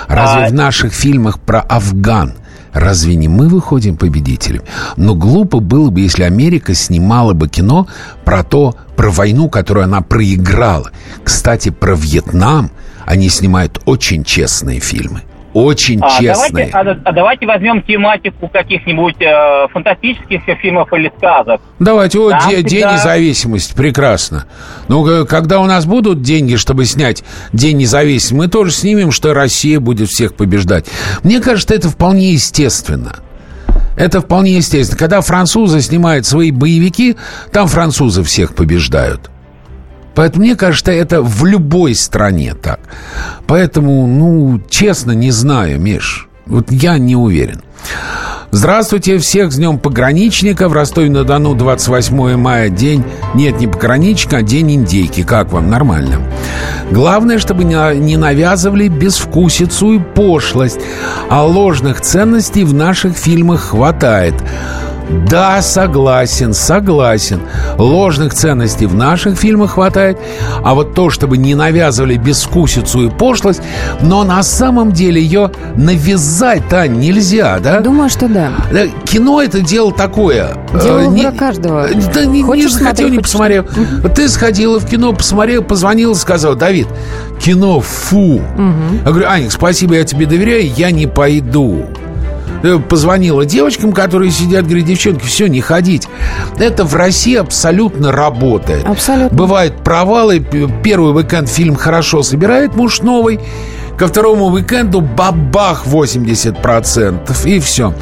Разве 0.07 0.45
А- 0.45 0.49
в 0.49 0.53
наших 0.53 0.93
фильмах 0.93 1.39
про 1.39 1.61
Афган 1.61 2.33
Разве 2.73 3.15
не 3.15 3.27
мы 3.27 3.47
выходим 3.47 3.97
победителями? 3.97 4.63
Но 4.95 5.15
глупо 5.15 5.59
было 5.59 5.89
бы, 5.89 6.01
если 6.01 6.23
Америка 6.23 6.73
снимала 6.73 7.33
бы 7.33 7.49
кино 7.49 7.87
про 8.23 8.43
то, 8.43 8.75
про 8.95 9.09
войну, 9.09 9.49
которую 9.49 9.83
она 9.85 10.01
проиграла. 10.01 10.91
Кстати, 11.23 11.69
про 11.69 11.95
Вьетнам 11.95 12.71
они 13.05 13.29
снимают 13.29 13.81
очень 13.85 14.23
честные 14.23 14.79
фильмы. 14.79 15.23
Очень 15.53 15.99
А 16.01 16.09
честные. 16.21 16.69
давайте, 16.69 16.71
а, 16.73 17.09
а 17.09 17.11
давайте 17.11 17.45
возьмем 17.45 17.81
тематику 17.81 18.47
каких-нибудь 18.47 19.15
э, 19.19 19.67
фантастических 19.73 20.41
фильмов 20.61 20.93
или 20.93 21.11
сказок. 21.17 21.59
Давайте, 21.79 22.19
о, 22.19 22.29
Там 22.29 22.49
де- 22.49 22.55
День 22.63 22.65
всегда- 22.67 22.93
независимости, 22.93 23.73
прекрасно. 23.75 24.45
Ну, 24.87 25.25
когда 25.25 25.59
у 25.59 25.65
нас 25.65 25.85
будут 25.85 26.21
деньги, 26.21 26.55
чтобы 26.55 26.85
снять 26.85 27.23
День 27.51 27.77
независимости, 27.77 28.33
мы 28.33 28.47
тоже 28.47 28.71
снимем, 28.71 29.11
что 29.11 29.33
Россия 29.33 29.79
будет 29.81 30.07
всех 30.09 30.35
побеждать. 30.35 30.85
Мне 31.23 31.41
кажется, 31.41 31.75
это 31.75 31.89
вполне 31.89 32.31
естественно. 32.31 33.17
Это 33.97 34.21
вполне 34.21 34.55
естественно. 34.55 34.97
Когда 34.97 35.19
французы 35.19 35.81
снимают 35.81 36.25
свои 36.25 36.51
боевики, 36.51 37.17
там 37.51 37.67
французы 37.67 38.23
всех 38.23 38.55
побеждают. 38.55 39.29
Поэтому 40.15 40.45
мне 40.45 40.55
кажется, 40.55 40.91
это 40.91 41.21
в 41.21 41.45
любой 41.45 41.95
стране 41.95 42.53
так. 42.53 42.79
Поэтому, 43.47 44.07
ну, 44.07 44.61
честно, 44.69 45.11
не 45.11 45.31
знаю, 45.31 45.79
Миш. 45.79 46.27
Вот 46.45 46.71
я 46.71 46.97
не 46.97 47.15
уверен. 47.15 47.61
Здравствуйте, 48.53 49.17
всех 49.17 49.53
с 49.53 49.55
Днем 49.55 49.79
Пограничника. 49.79 50.67
В 50.67 50.73
Ростове-на-Дону 50.73 51.55
28 51.55 52.35
мая 52.35 52.67
день... 52.67 53.05
Нет, 53.33 53.61
не 53.61 53.67
пограничника, 53.67 54.37
а 54.37 54.41
день 54.41 54.73
индейки. 54.73 55.23
Как 55.23 55.53
вам? 55.53 55.69
Нормально. 55.69 56.17
Главное, 56.91 57.39
чтобы 57.39 57.63
не 57.63 58.17
навязывали 58.17 58.89
безвкусицу 58.89 59.93
и 59.93 59.99
пошлость. 59.99 60.81
А 61.29 61.45
ложных 61.45 62.01
ценностей 62.01 62.65
в 62.65 62.73
наших 62.73 63.15
фильмах 63.15 63.61
хватает. 63.61 64.35
Да, 65.29 65.61
согласен, 65.61 66.53
согласен. 66.53 67.41
Ложных 67.77 68.33
ценностей 68.33 68.85
в 68.85 68.95
наших 68.95 69.37
фильмах 69.37 69.71
хватает. 69.71 70.17
А 70.63 70.73
вот 70.73 70.93
то, 70.93 71.09
чтобы 71.09 71.37
не 71.37 71.55
навязывали 71.55 72.17
безвкусицу 72.17 73.07
и 73.07 73.09
пошлость, 73.09 73.61
но 74.01 74.23
на 74.23 74.43
самом 74.43 74.91
деле 74.91 75.21
ее 75.21 75.51
навязать-то 75.75 76.87
нельзя, 76.87 77.59
да? 77.59 77.81
Думаю, 77.81 78.09
что 78.09 78.27
да. 78.27 78.51
Кино 79.05 79.41
это 79.41 79.61
дело 79.61 79.91
такое. 79.91 80.57
Дело 80.81 80.99
Э, 81.01 81.07
выбора 81.07 81.31
каждого. 81.31 81.87
Да 82.13 82.25
не, 82.25 82.43
Хочешь 82.43 82.65
не 82.73 82.79
захотел, 82.79 83.09
не 83.09 83.19
посмотрел. 83.19 83.65
Ты 84.15 84.29
сходила 84.29 84.79
в 84.79 84.85
кино, 84.85 85.13
посмотрел, 85.13 85.63
позвонил, 85.63 86.15
сказал, 86.15 86.55
Давид, 86.55 86.87
кино 87.39 87.79
фу. 87.81 88.41
Я 89.05 89.11
говорю, 89.11 89.27
Аник, 89.27 89.51
спасибо, 89.51 89.95
я 89.95 90.03
тебе 90.03 90.25
доверяю, 90.25 90.71
я 90.75 90.91
не 90.91 91.07
пойду. 91.07 91.85
Э, 92.63 92.79
Позвонила 92.79 93.45
девочкам, 93.45 93.91
которые 93.91 94.31
сидят, 94.31 94.65
говорит, 94.65 94.85
девчонки, 94.85 95.25
все, 95.25 95.47
не 95.47 95.61
ходить. 95.61 96.07
Это 96.59 96.83
в 96.83 96.95
России 96.95 97.35
абсолютно 97.35 98.11
работает. 98.11 98.85
Абсолютно. 98.85 99.35
Бывают 99.35 99.83
провалы. 99.83 100.39
Первый 100.83 101.13
уикенд 101.13 101.49
фильм 101.49 101.75
хорошо 101.75 102.23
собирает 102.23 102.75
муж 102.75 103.01
новый. 103.01 103.39
Ко 103.97 104.07
второму 104.07 104.45
уикенду 104.47 105.01
бабах 105.01 105.85
80% 105.85 107.47
и 107.47 107.59
все. 107.59 107.93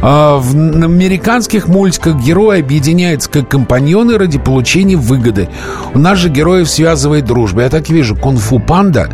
А 0.00 0.36
в 0.36 0.54
американских 0.54 1.66
мультиках 1.66 2.16
герои 2.16 2.60
объединяются 2.60 3.30
как 3.30 3.48
компаньоны 3.48 4.18
ради 4.18 4.38
получения 4.38 4.96
выгоды. 4.96 5.48
У 5.92 5.98
нас 5.98 6.18
же 6.18 6.28
героев 6.28 6.68
связывает 6.68 7.24
дружба. 7.24 7.62
Я 7.62 7.70
так 7.70 7.88
вижу, 7.88 8.14
кунг-фу 8.14 8.58
панда 8.60 9.10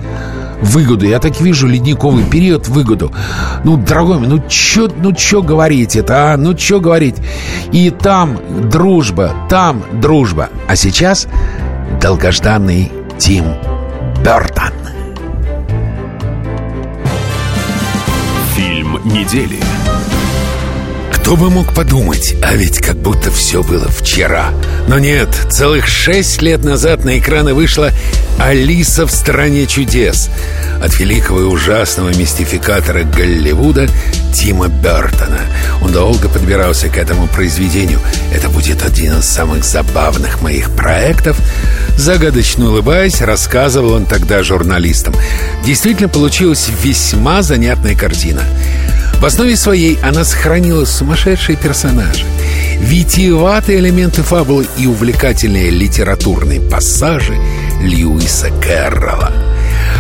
выгоду. 0.63 1.07
Я 1.07 1.19
так 1.19 1.41
вижу 1.41 1.67
ледниковый 1.67 2.25
период 2.25 2.69
выгоду. 2.69 3.13
Ну, 3.65 3.77
дорогой 3.77 4.19
мой, 4.19 4.29
ну 4.29 4.43
чё, 4.49 4.89
ну 4.97 5.13
чё 5.13 5.43
говорить 5.43 5.97
это, 5.97 6.33
а? 6.33 6.37
Ну 6.37 6.55
чё 6.55 6.81
говорить? 6.81 7.17
И 7.73 7.91
там 7.91 8.39
дружба, 8.71 9.35
там 9.49 9.83
дружба. 9.93 10.51
А 10.69 10.77
сейчас 10.77 11.27
долгожданный 12.01 12.91
Тим 13.19 13.45
Бертон. 14.25 14.73
Фильм 18.55 19.01
недели. 19.05 19.59
Кто 21.13 21.37
бы 21.37 21.51
мог 21.51 21.73
подумать, 21.75 22.35
а 22.43 22.55
ведь 22.57 22.81
как 22.81 22.97
будто 22.97 23.31
все 23.31 23.63
было 23.63 23.87
вчера. 23.89 24.47
Но 24.89 24.99
нет, 24.99 25.29
целых 25.49 25.87
шесть 25.87 26.43
лет 26.43 26.65
назад 26.65 27.05
на 27.05 27.19
экраны 27.19 27.55
вышла 27.55 27.91
«Алиса 28.41 29.07
в 29.07 29.11
стране 29.11 29.67
чудес» 29.67 30.31
от 30.83 30.99
великого 30.99 31.41
и 31.41 31.45
ужасного 31.45 32.09
мистификатора 32.09 33.05
Голливуда 33.05 33.87
Тима 34.33 34.69
Бертона. 34.69 35.41
Он 35.83 35.93
долго 35.93 36.29
подбирался 36.29 36.89
к 36.89 36.97
этому 36.97 37.27
произведению. 37.27 38.01
Это 38.35 38.49
будет 38.49 38.83
один 38.83 39.19
из 39.19 39.27
самых 39.27 39.63
забавных 39.63 40.41
моих 40.41 40.71
проектов. 40.71 41.37
Загадочно 41.99 42.71
улыбаясь, 42.71 43.21
рассказывал 43.21 43.93
он 43.93 44.07
тогда 44.07 44.43
журналистам. 44.43 45.15
Действительно 45.65 46.09
получилась 46.09 46.71
весьма 46.83 47.43
занятная 47.43 47.95
картина. 47.95 48.43
В 49.21 49.25
основе 49.27 49.55
своей 49.55 49.99
она 50.03 50.25
сохранила 50.25 50.87
сумасшедшие 50.87 51.57
персонажи, 51.57 52.25
витиеватые 52.79 53.81
элементы 53.81 54.23
фабулы 54.23 54.67
и 54.79 54.87
увлекательные 54.87 55.69
литературные 55.69 56.59
пассажи 56.59 57.37
Льюиса 57.81 58.51
Кэрролла. 58.63 59.33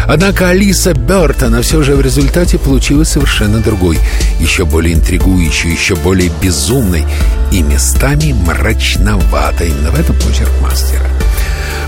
Однако 0.06 0.48
Алиса 0.48 0.92
Бертона 0.92 1.62
все 1.62 1.82
же 1.82 1.94
в 1.94 2.00
результате 2.00 2.58
получилась 2.58 3.10
совершенно 3.10 3.60
другой, 3.60 3.98
еще 4.40 4.64
более 4.64 4.94
интригующей, 4.94 5.70
еще 5.70 5.94
более 5.96 6.30
безумной 6.42 7.04
и 7.52 7.62
местами 7.62 8.32
мрачноватой. 8.32 9.68
Именно 9.68 9.90
в 9.90 10.00
этом 10.00 10.16
почерк 10.16 10.50
мастера. 10.60 11.06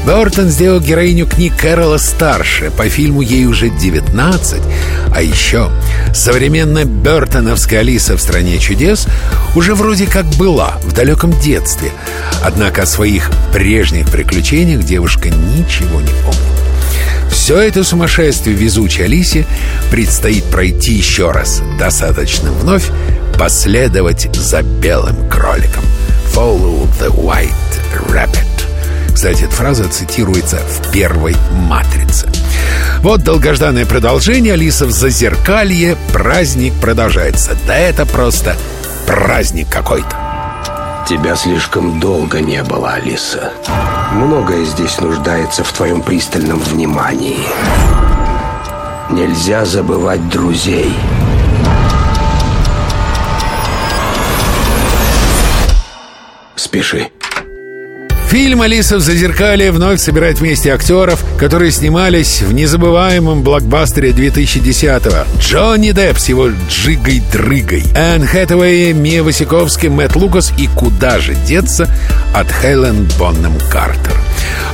Бертон 0.06 0.49
сделал 0.49 0.80
героиню 0.80 1.26
книг 1.26 1.52
Кэрола 1.56 1.97
старше. 1.97 2.73
По 2.76 2.88
фильму 2.88 3.21
ей 3.21 3.47
уже 3.47 3.68
19. 3.68 4.61
А 5.14 5.23
еще 5.23 5.71
современная 6.12 6.85
Бертоновская 6.85 7.80
Алиса 7.80 8.16
в 8.16 8.21
«Стране 8.21 8.59
чудес» 8.59 9.06
уже 9.54 9.75
вроде 9.75 10.06
как 10.06 10.26
была 10.37 10.78
в 10.82 10.92
далеком 10.92 11.38
детстве. 11.40 11.90
Однако 12.42 12.82
о 12.82 12.87
своих 12.87 13.30
прежних 13.52 14.11
приключениях 14.11 14.82
девушка 14.82 15.28
ничего 15.30 16.00
не 16.00 16.12
помнит. 16.25 16.42
Все 17.30 17.61
это 17.61 17.85
сумасшествие 17.85 18.56
везучей 18.56 19.04
Алисе 19.04 19.46
предстоит 19.90 20.44
пройти 20.44 20.94
еще 20.94 21.31
раз. 21.31 21.62
Достаточно 21.79 22.50
вновь 22.50 22.90
последовать 23.38 24.35
за 24.35 24.62
белым 24.62 25.29
кроликом. 25.29 25.85
Follow 26.35 26.88
the 27.00 27.11
white 27.11 27.50
rabbit. 28.09 28.52
Кстати, 29.14 29.44
эта 29.44 29.55
фраза 29.55 29.88
цитируется 29.88 30.57
в 30.57 30.90
первой 30.90 31.37
«Матрице». 31.53 32.29
Вот 33.01 33.22
долгожданное 33.22 33.87
продолжение 33.87 34.55
«Алиса 34.55 34.87
в 34.87 34.90
зазеркалье». 34.90 35.96
Праздник 36.12 36.72
продолжается. 36.81 37.57
Да 37.66 37.77
это 37.77 38.07
просто 38.07 38.57
праздник 39.07 39.68
какой-то. 39.68 40.16
Тебя 41.09 41.35
слишком 41.37 42.01
долго 42.01 42.40
не 42.40 42.62
было, 42.62 42.92
Алиса. 42.92 43.53
Многое 44.12 44.64
здесь 44.64 44.98
нуждается 44.98 45.64
в 45.64 45.72
твоем 45.72 46.01
пристальном 46.01 46.59
внимании. 46.61 47.44
Нельзя 49.11 49.64
забывать 49.64 50.29
друзей. 50.29 50.94
Спеши. 56.57 57.11
Фильм 58.33 58.62
«Алиса 58.62 58.97
в 58.97 59.01
зазеркалье» 59.01 59.73
вновь 59.73 60.01
собирает 60.01 60.38
вместе 60.38 60.73
актеров, 60.73 61.23
которые 61.38 61.71
снимались 61.71 62.40
в 62.40 62.55
незабываемом 62.55 63.42
блокбастере 63.42 64.12
2010-го. 64.12 65.27
Джонни 65.38 65.90
Депп 65.90 66.16
с 66.16 66.31
его 66.31 66.49
джигой-дрыгой, 66.49 67.85
Энн 67.95 68.27
Хэтэуэй, 68.27 68.95
Мия 68.95 69.23
Васиковский, 69.23 69.90
Мэтт 69.90 70.16
Лукас 70.16 70.51
и 70.57 70.66
куда 70.66 71.18
же 71.18 71.35
деться 71.47 71.95
от 72.33 72.51
Хелен 72.51 73.07
Боннем 73.18 73.53
Картер. 73.71 74.16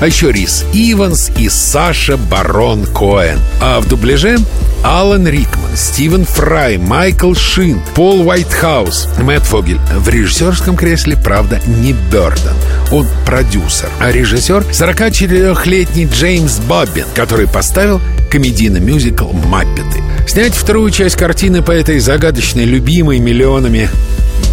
А 0.00 0.06
еще 0.06 0.30
Рис 0.32 0.64
Иванс 0.72 1.30
и 1.36 1.48
Саша 1.48 2.16
Барон 2.16 2.86
Коэн. 2.86 3.38
А 3.60 3.80
в 3.80 3.88
дубляже 3.88 4.38
Алан 4.84 5.26
Рикман, 5.26 5.76
Стивен 5.76 6.24
Фрай, 6.24 6.78
Майкл 6.78 7.34
Шин, 7.34 7.80
Пол 7.94 8.26
Уайтхаус, 8.26 9.08
Мэтт 9.18 9.46
Фогель. 9.46 9.80
В 9.96 10.08
режиссерском 10.08 10.76
кресле, 10.76 11.16
правда, 11.16 11.60
не 11.66 11.92
Бёрден. 11.92 12.54
Он 12.92 13.06
продюсер. 13.26 13.88
А 14.00 14.12
режиссер 14.12 14.64
44-летний 14.70 16.06
Джеймс 16.06 16.58
Боббин, 16.60 17.06
который 17.14 17.48
поставил 17.48 18.00
комедийный 18.30 18.80
мюзикл 18.80 19.32
«Маппеты». 19.32 20.02
Снять 20.28 20.54
вторую 20.54 20.90
часть 20.90 21.16
картины 21.16 21.62
по 21.62 21.72
этой 21.72 21.98
загадочной, 21.98 22.64
любимой 22.64 23.18
миллионами 23.18 23.88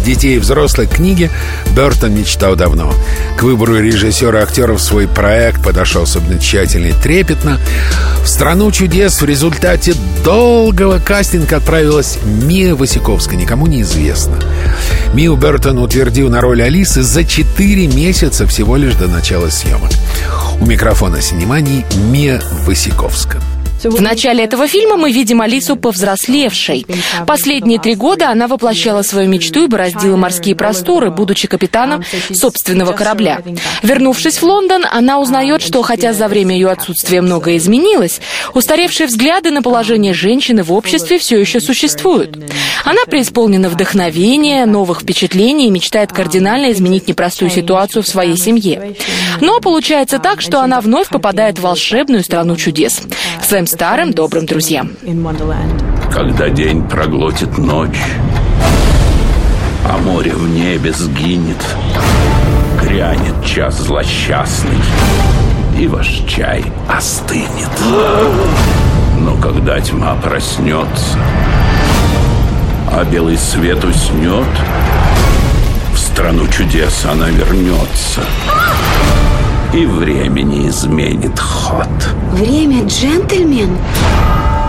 детей 0.06 0.36
и 0.36 0.38
взрослых 0.38 0.88
книги 0.88 1.30
Бертон 1.74 2.14
мечтал 2.14 2.54
давно. 2.54 2.94
К 3.36 3.42
выбору 3.42 3.78
режиссера 3.78 4.40
актеров 4.40 4.80
свой 4.80 5.08
проект 5.08 5.62
подошел 5.62 6.04
особенно 6.04 6.38
тщательно 6.38 6.86
и 6.86 6.92
трепетно. 6.92 7.60
В 8.22 8.28
«Страну 8.28 8.70
чудес» 8.70 9.20
в 9.20 9.24
результате 9.24 9.94
долгого 10.24 10.98
кастинга 10.98 11.56
отправилась 11.56 12.18
Мия 12.24 12.74
Васиковская, 12.74 13.36
никому 13.38 13.66
не 13.66 13.82
известно. 13.82 14.38
Мию 15.12 15.36
Бертон 15.36 15.78
утвердил 15.78 16.30
на 16.30 16.40
роль 16.40 16.62
Алисы 16.62 17.02
за 17.02 17.24
4 17.24 17.88
месяца 17.88 18.46
всего 18.46 18.76
лишь 18.76 18.94
до 18.94 19.08
начала 19.08 19.48
съемок. 19.48 19.90
У 20.60 20.66
микрофона 20.66 21.20
синемании 21.20 21.84
Мия 22.10 22.40
Васиковская. 22.64 23.42
В 23.82 24.00
начале 24.00 24.44
этого 24.44 24.66
фильма 24.66 24.96
мы 24.96 25.12
видим 25.12 25.40
Алису 25.40 25.76
повзрослевшей. 25.76 26.86
Последние 27.26 27.78
три 27.78 27.94
года 27.94 28.30
она 28.30 28.48
воплощала 28.48 29.02
свою 29.02 29.28
мечту 29.28 29.64
и 29.64 29.66
бороздила 29.66 30.16
морские 30.16 30.56
просторы, 30.56 31.10
будучи 31.10 31.46
капитаном 31.46 32.02
собственного 32.32 32.92
корабля. 32.92 33.42
Вернувшись 33.82 34.38
в 34.38 34.42
Лондон, 34.42 34.84
она 34.90 35.20
узнает, 35.20 35.62
что 35.62 35.82
хотя 35.82 36.12
за 36.12 36.28
время 36.28 36.54
ее 36.54 36.70
отсутствия 36.70 37.20
многое 37.20 37.58
изменилось, 37.58 38.20
устаревшие 38.54 39.06
взгляды 39.06 39.50
на 39.50 39.62
положение 39.62 40.14
женщины 40.14 40.62
в 40.62 40.72
обществе 40.72 41.18
все 41.18 41.38
еще 41.38 41.60
существуют. 41.60 42.36
Она 42.84 43.04
преисполнена 43.06 43.68
вдохновения, 43.68 44.64
новых 44.64 45.02
впечатлений 45.02 45.66
и 45.66 45.70
мечтает 45.70 46.12
кардинально 46.12 46.72
изменить 46.72 47.08
непростую 47.08 47.50
ситуацию 47.50 48.02
в 48.02 48.08
своей 48.08 48.36
семье. 48.36 48.94
Но 49.40 49.60
получается 49.60 50.18
так, 50.18 50.40
что 50.40 50.60
она 50.60 50.80
вновь 50.80 51.08
попадает 51.08 51.58
в 51.58 51.62
волшебную 51.62 52.22
страну 52.24 52.56
чудес. 52.56 53.02
К 53.40 53.44
своим 53.44 53.65
старым 53.66 54.12
добрым 54.12 54.46
друзьям. 54.46 54.90
Когда 56.12 56.48
день 56.48 56.82
проглотит 56.88 57.58
ночь, 57.58 58.02
а 59.84 59.98
море 59.98 60.32
в 60.32 60.48
небе 60.48 60.92
сгинет, 60.92 61.62
грянет 62.82 63.44
час 63.44 63.78
злосчастный, 63.78 64.78
и 65.78 65.86
ваш 65.86 66.22
чай 66.28 66.64
остынет. 66.88 67.70
Но 69.18 69.36
когда 69.40 69.80
тьма 69.80 70.14
проснется, 70.16 71.18
а 72.90 73.04
белый 73.04 73.36
свет 73.36 73.84
уснет, 73.84 74.46
страну 76.16 76.48
чудес 76.48 77.04
она 77.04 77.28
вернется. 77.28 78.22
И 79.72 79.84
времени 79.84 80.68
изменит 80.68 81.38
ход. 81.38 81.88
Время 82.32 82.86
джентльмен? 82.86 83.76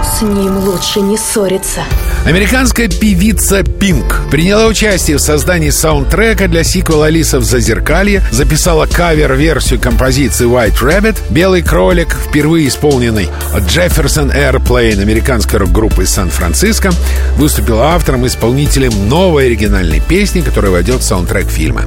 С 0.03 0.21
ним 0.21 0.57
лучше 0.57 1.01
не 1.01 1.17
ссориться. 1.17 1.81
Американская 2.25 2.87
певица 2.89 3.63
Пинк 3.63 4.21
приняла 4.29 4.67
участие 4.67 5.17
в 5.17 5.21
создании 5.21 5.69
саундтрека 5.69 6.47
для 6.47 6.63
сиквела 6.63 7.05
«Алиса 7.05 7.39
в 7.39 7.43
Зазеркалье», 7.43 8.21
записала 8.31 8.85
кавер-версию 8.85 9.79
композиции 9.79 10.45
«White 10.45 10.81
Rabbit», 10.81 11.17
«Белый 11.29 11.61
кролик», 11.61 12.15
впервые 12.15 12.67
исполненный 12.67 13.29
Джефферсон 13.57 14.31
Airplane 14.31 15.01
американской 15.01 15.59
рок-группы 15.59 16.03
из 16.03 16.09
Сан-Франциско, 16.09 16.91
выступила 17.37 17.93
автором 17.93 18.25
и 18.25 18.27
исполнителем 18.27 19.07
новой 19.07 19.45
оригинальной 19.45 20.01
песни, 20.01 20.41
которая 20.41 20.71
войдет 20.71 21.01
в 21.01 21.03
саундтрек 21.03 21.47
фильма. 21.47 21.83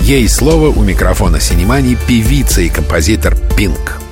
Ей 0.00 0.28
слово 0.28 0.68
у 0.68 0.82
микрофона 0.82 1.40
Синемани 1.40 1.96
певица 2.06 2.60
и 2.60 2.68
композитор 2.68 3.36
Пинк. 3.56 4.05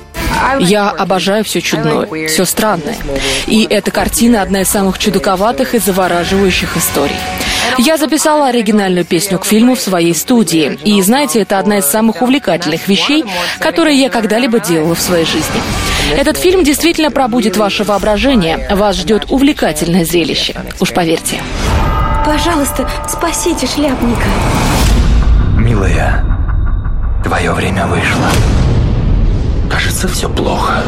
Я 0.59 0.89
обожаю 0.89 1.43
все 1.43 1.61
чудное, 1.61 2.27
все 2.27 2.45
странное. 2.45 2.97
И 3.47 3.67
эта 3.69 3.91
картина 3.91 4.41
одна 4.41 4.61
из 4.61 4.69
самых 4.69 4.99
чудаковатых 4.99 5.75
и 5.75 5.79
завораживающих 5.79 6.77
историй. 6.77 7.15
Я 7.77 7.97
записала 7.97 8.47
оригинальную 8.47 9.05
песню 9.05 9.37
к 9.39 9.45
фильму 9.45 9.75
в 9.75 9.81
своей 9.81 10.13
студии. 10.13 10.77
И 10.83 11.01
знаете, 11.01 11.41
это 11.41 11.59
одна 11.59 11.79
из 11.79 11.85
самых 11.85 12.21
увлекательных 12.21 12.87
вещей, 12.87 13.25
которые 13.59 13.99
я 13.99 14.09
когда-либо 14.09 14.59
делала 14.59 14.95
в 14.95 15.01
своей 15.01 15.25
жизни. 15.25 15.61
Этот 16.15 16.37
фильм 16.37 16.63
действительно 16.63 17.11
пробудит 17.11 17.57
ваше 17.57 17.83
воображение. 17.83 18.67
Вас 18.71 18.95
ждет 18.97 19.25
увлекательное 19.29 20.05
зрелище. 20.05 20.55
Уж 20.79 20.93
поверьте. 20.93 21.41
Пожалуйста, 22.25 22.89
спасите 23.07 23.67
шляпника. 23.67 24.25
Милая, 25.57 26.23
твое 27.23 27.51
время 27.51 27.87
вышло. 27.87 28.29
Кажется, 29.75 30.07
все 30.07 30.29
плохо. 30.29 30.81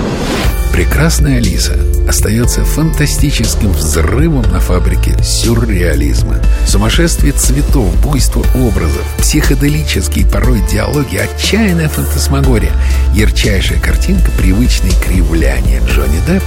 Прекрасная 0.71 1.39
Алиса 1.39 1.77
остается 2.07 2.63
фантастическим 2.63 3.69
взрывом 3.73 4.43
на 4.43 4.61
фабрике 4.61 5.13
сюрреализма. 5.21 6.37
Сумасшествие 6.65 7.33
цветов, 7.33 7.93
буйство 8.01 8.45
образов, 8.55 9.03
психоделические 9.17 10.25
порой 10.25 10.61
диалоги, 10.71 11.17
отчаянная 11.17 11.89
фантасмагория, 11.89 12.71
ярчайшая 13.13 13.81
картинка, 13.81 14.31
привычные 14.37 14.93
кривляния 15.05 15.81
Джонни 15.85 16.21
Депп 16.25 16.43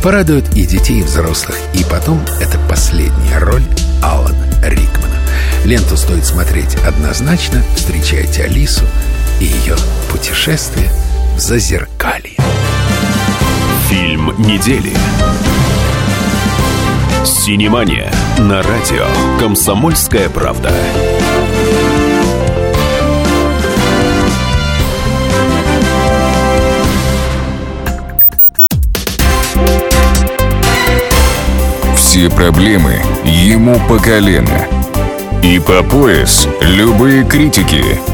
порадуют 0.00 0.54
и 0.54 0.64
детей, 0.66 1.00
и 1.00 1.02
взрослых. 1.02 1.56
И 1.74 1.82
потом 1.90 2.24
это 2.40 2.56
последняя 2.68 3.38
роль 3.40 3.64
Алана 4.00 4.46
Рикмана. 4.62 5.18
Ленту 5.64 5.96
стоит 5.96 6.24
смотреть 6.24 6.76
однозначно. 6.86 7.64
Встречайте 7.74 8.44
Алису 8.44 8.84
и 9.40 9.46
ее 9.46 9.74
путешествие– 10.08 10.88
в 11.34 11.40
зазеркалье. 11.40 12.36
Фильм 13.88 14.34
недели. 14.38 14.92
Синемания 17.24 18.10
на 18.38 18.62
радио 18.62 19.04
«Комсомольская 19.40 20.28
правда». 20.28 20.70
Все 31.96 32.30
проблемы 32.30 33.02
ему 33.24 33.80
по 33.88 33.98
колено. 33.98 34.66
И 35.42 35.58
по 35.58 35.82
пояс 35.82 36.48
любые 36.60 37.24
критики– 37.24 37.82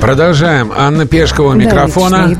Продолжаем. 0.00 0.72
Анна 0.76 1.06
Пешкова 1.06 1.52
микрофона. 1.52 2.30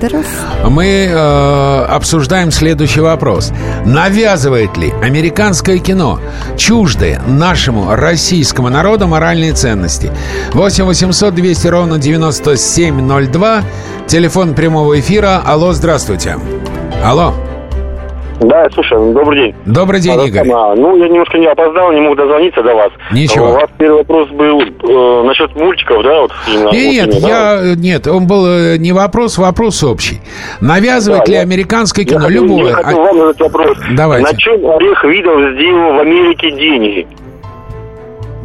Мы 0.65 1.09
э, 1.11 1.85
обсуждаем 1.85 2.51
следующий 2.51 3.01
вопрос. 3.01 3.53
Навязывает 3.85 4.77
ли 4.77 4.93
американское 5.03 5.79
кино 5.79 6.21
чуждые 6.57 7.21
нашему 7.27 7.95
российскому 7.95 8.71
народу 8.71 9.07
моральные 9.07 9.53
ценности? 9.53 10.11
8 10.53 10.85
800 10.85 11.35
200 11.35 11.67
ровно 11.69 11.99
9702. 11.99 13.63
Телефон 14.07 14.55
прямого 14.55 14.99
эфира. 14.99 15.43
Алло, 15.45 15.73
здравствуйте. 15.73 16.39
Алло. 17.05 17.35
Да, 18.41 18.67
слушай, 18.73 18.97
добрый 19.13 19.43
день. 19.43 19.55
Добрый 19.67 20.01
день, 20.01 20.19
а, 20.19 20.25
Игорь. 20.27 20.49
А, 20.51 20.75
ну, 20.75 20.97
я 20.97 21.09
немножко 21.09 21.37
не 21.39 21.47
опоздал, 21.47 21.93
не 21.93 22.01
мог 22.01 22.17
дозвониться 22.17 22.63
до 22.63 22.75
вас. 22.75 22.91
Ничего. 23.13 23.51
У 23.51 23.53
вас 23.53 23.69
первый 23.79 23.99
вопрос 23.99 24.29
был 24.31 24.63
э, 24.63 25.23
насчет 25.27 25.55
мультиков, 25.57 26.03
да? 26.03 26.23
Вот, 26.23 26.33
именно, 26.49 26.71
Нет, 26.71 27.07
вот, 27.07 27.15
нет, 27.15 27.23
да? 27.23 27.29
я, 27.65 27.75
нет, 27.77 28.07
он 28.07 28.27
был 28.27 28.47
э, 28.47 28.77
не 28.79 28.93
вопрос, 28.93 29.37
вопрос 29.37 29.85
общий. 29.85 30.21
Навязывает 30.63 31.25
Да, 31.27 31.31
ли 31.33 31.37
я- 31.37 31.43
американское 31.43 32.05
Я 32.05 32.11
кино 32.13 32.27
хотел- 32.27 32.43
любое? 32.45 32.69
Я 32.69 32.75
хотел 32.77 32.99
А- 33.01 33.05
вам 33.05 33.19
задать 33.19 33.41
вопрос. 33.41 33.77
Давайте. 33.95 34.33
На 34.33 34.39
чем 34.39 34.71
Орех 34.71 35.05
Видов 35.05 35.39
сделал 35.55 35.95
в 35.97 35.99
Америке 36.01 36.51
деньги? 36.51 37.07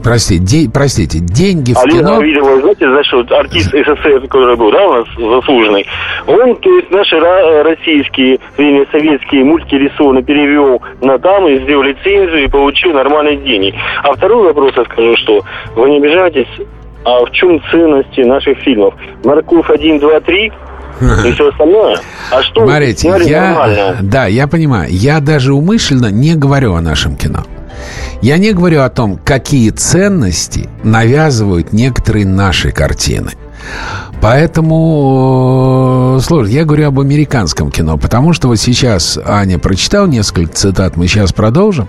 Прости, 0.06 0.38
де- 0.38 0.70
простите, 0.72 1.18
деньги 1.20 1.74
в 1.74 1.80
Олег 1.80 1.98
кино. 1.98 2.22
Видов, 2.22 2.62
знаете, 2.62 2.88
знаешь, 2.88 3.12
вот 3.12 3.32
артист 3.32 3.72
СССР, 3.72 4.22
который 4.30 4.56
был, 4.56 4.72
да, 4.72 4.88
у 4.88 4.94
нас 4.94 5.08
заслуженный, 5.18 5.88
он, 6.28 6.56
то 6.58 6.70
есть, 6.76 6.92
наши 6.92 7.20
российские, 7.64 8.38
вернее, 8.56 8.86
советские 8.92 9.44
мультики 9.44 9.74
рисованно 9.74 10.22
перевел 10.22 10.80
на 11.02 11.18
там 11.18 11.48
и 11.48 11.58
сделал 11.64 11.82
лицензию 11.82 12.44
и 12.44 12.48
получил 12.48 12.94
нормальные 12.94 13.38
деньги. 13.38 13.74
А 14.04 14.14
второй 14.14 14.44
вопрос 14.44 14.74
я 14.78 14.84
скажу, 14.84 15.18
что 15.18 15.42
вы 15.76 15.90
не 15.90 15.98
обижайтесь, 15.98 16.50
а 17.04 17.26
в 17.26 17.32
чем 17.32 17.60
ценности 17.72 18.22
наших 18.22 18.60
фильмов? 18.60 18.94
Морковь 19.24 19.72
1, 19.72 20.00
2, 20.00 20.20
3 20.20 20.52
и 21.26 21.32
все 21.32 21.50
остальное? 21.50 21.98
А 22.32 22.44
что 22.44 22.64
Смотрите, 22.64 23.08
я, 23.26 23.50
нормально? 23.50 23.98
да, 24.04 24.28
я 24.28 24.48
понимаю, 24.48 24.88
я 24.92 25.20
даже 25.20 25.54
умышленно 25.54 26.12
не 26.12 26.36
говорю 26.36 26.76
о 26.76 26.82
нашем 26.82 27.16
кино. 27.16 27.40
Я 28.22 28.38
не 28.38 28.54
говорю 28.54 28.82
о 28.82 28.90
том, 28.90 29.18
какие 29.18 29.70
ценности 29.70 30.70
навязывают 30.84 31.74
некоторые 31.74 32.26
наши 32.26 32.72
картины. 32.72 33.32
Поэтому, 34.22 36.16
э, 36.18 36.22
сложно. 36.22 36.52
Я 36.52 36.66
говорю 36.66 36.88
об 36.88 37.00
американском 37.00 37.70
кино, 37.70 37.98
потому 37.98 38.34
что 38.34 38.48
вот 38.48 38.60
сейчас 38.60 39.20
Аня 39.24 39.60
прочитал 39.60 40.08
несколько 40.08 40.52
цитат, 40.52 40.98
мы 40.98 41.08
сейчас 41.08 41.32
продолжим. 41.32 41.88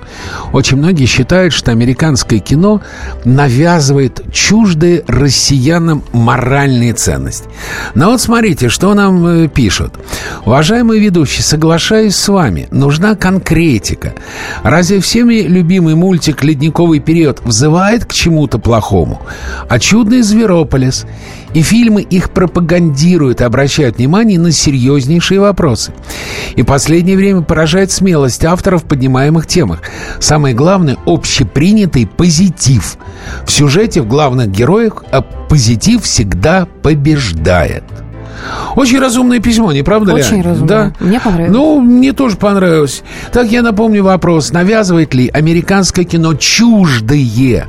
Очень 0.53 0.77
многие 0.77 1.07
считают, 1.07 1.55
что 1.55 1.71
американское 1.71 2.41
кино 2.41 2.83
навязывает 3.25 4.21
чуждые 4.33 5.03
россиянам 5.07 6.03
моральные 6.13 6.93
ценности. 6.93 7.49
Но 7.95 8.11
вот 8.11 8.21
смотрите, 8.21 8.69
что 8.69 8.93
нам 8.93 9.27
э, 9.27 9.49
пишут. 9.49 9.95
Уважаемый 10.45 11.01
ведущий, 11.01 11.43
соглашаюсь 11.43 12.17
с 12.17 12.29
вами, 12.29 12.69
нужна 12.71 13.15
конкретика. 13.15 14.13
Разве 14.63 15.01
всеми 15.01 15.37
любимый 15.37 15.95
мультик 15.95 16.45
«Ледниковый 16.45 17.01
период» 17.01 17.41
взывает 17.43 18.05
к 18.05 18.13
чему-то 18.13 18.59
плохому? 18.59 19.23
А 19.69 19.79
чудный 19.79 20.23
«Зверополис» 20.23 21.07
и 21.55 21.63
фильмы 21.67 22.03
их 22.03 22.31
пропагандируют 22.31 23.41
и 23.41 23.45
обращают 23.45 23.97
внимание 23.99 24.39
на 24.39 24.53
серьезнейшие 24.53 25.41
вопросы. 25.41 25.93
И 26.55 26.63
последнее 26.63 27.17
время 27.17 27.43
поражает 27.43 27.91
смелость 27.91 28.45
авторов 28.45 28.85
в 28.85 28.87
поднимаемых 28.87 29.49
темах. 29.49 29.81
Самое 30.21 30.55
главное– 30.55 30.97
общепринятый 31.07 32.07
позитив. 32.07 32.97
В 33.45 33.51
сюжете 33.51 34.01
в 34.01 34.07
главных 34.07 34.49
героях 34.49 35.05
а 35.11 35.23
позитив 35.23 36.05
всегда 36.05 36.69
побеждает. 36.83 37.83
Очень 38.77 39.01
разумное 39.01 39.41
письмо, 39.41 39.73
не 39.73 39.83
правда 39.83 40.13
ли? 40.13 40.23
Очень 40.23 40.43
разумное. 40.43 40.95
Да. 40.99 41.05
Мне 41.05 41.19
понравилось. 41.19 41.53
Ну, 41.53 41.81
мне 41.81 42.13
тоже 42.13 42.37
понравилось. 42.37 43.03
Так 43.33 43.51
я 43.51 43.63
напомню 43.63 44.05
вопрос. 44.05 44.53
Навязывает 44.53 45.15
ли 45.15 45.29
американское 45.29 46.05
кино 46.05 46.35
чуждые 46.35 47.67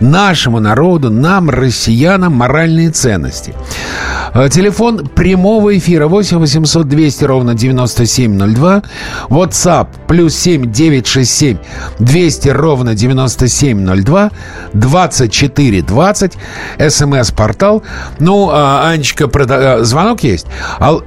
нашему 0.00 0.60
народу, 0.60 1.10
нам, 1.10 1.50
россиянам, 1.50 2.34
моральные 2.34 2.90
ценности. 2.90 3.54
Э, 4.34 4.48
Телефон 4.50 5.06
прямого 5.06 5.76
эфира 5.78 6.06
8 6.08 6.38
800 6.38 6.88
200 6.88 7.24
ровно 7.24 7.54
9702. 7.54 8.82
WhatsApp 9.30 9.88
плюс 10.08 10.34
7 10.36 10.70
967 10.70 11.58
200 11.98 12.48
ровно 12.50 12.94
9702. 12.94 14.30
24 14.74 15.82
20. 15.82 16.32
СМС-портал. 16.88 17.82
Ну, 18.18 18.50
а, 18.52 18.88
Анечка, 18.90 19.24
прода- 19.26 19.80
э, 19.80 19.84
звонок 19.84 20.22
есть? 20.22 20.46
Ал- 20.80 21.02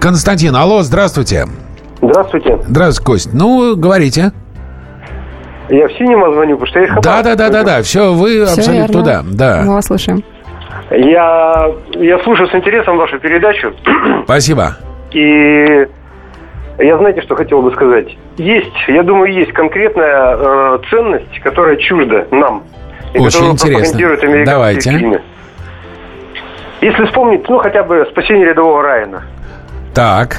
Константин, 0.00 0.56
алло, 0.56 0.82
здравствуйте. 0.82 1.46
Здравствуйте. 2.00 2.58
Здравствуйте, 2.66 3.04
Кость. 3.06 3.28
Ну, 3.32 3.76
говорите. 3.76 4.32
Я 5.68 5.88
в 5.88 5.92
Синема 5.92 6.32
звоню, 6.32 6.56
потому 6.58 6.66
что 6.66 6.80
я 6.80 6.86
из 6.86 6.94
Да, 7.02 7.22
да, 7.22 7.34
да, 7.34 7.48
да, 7.50 7.62
да. 7.62 7.82
Все, 7.82 8.12
вы 8.12 8.44
Всё 8.44 8.60
абсолютно 8.60 8.72
верно. 8.72 8.92
туда. 8.92 9.22
Да. 9.24 9.62
Мы 9.64 9.74
вас 9.74 9.86
слушаем. 9.86 10.22
Я, 10.90 11.70
я 11.94 12.18
слушаю 12.20 12.48
с 12.48 12.54
интересом 12.54 12.96
вашу 12.98 13.18
передачу. 13.18 13.72
Спасибо. 14.24 14.76
И 15.12 15.86
я 16.78 16.98
знаете, 16.98 17.22
что 17.22 17.34
хотел 17.36 17.62
бы 17.62 17.70
сказать? 17.72 18.08
Есть, 18.36 18.72
я 18.88 19.02
думаю, 19.02 19.32
есть 19.32 19.52
конкретная 19.52 20.36
э, 20.36 20.78
ценность, 20.90 21.40
которая 21.42 21.76
чужда 21.76 22.24
нам. 22.30 22.64
И 23.14 23.18
Очень 23.18 23.26
которую 23.26 23.52
интересно. 23.52 23.72
пропагандируют 23.78 24.22
американские 24.24 24.46
Давайте. 24.54 24.90
фильмы. 24.90 25.22
Если 26.80 27.04
вспомнить, 27.04 27.48
ну, 27.48 27.58
хотя 27.58 27.82
бы 27.84 28.06
«Спасение 28.10 28.46
рядового 28.46 28.82
Райана». 28.82 29.22
Так. 29.94 30.38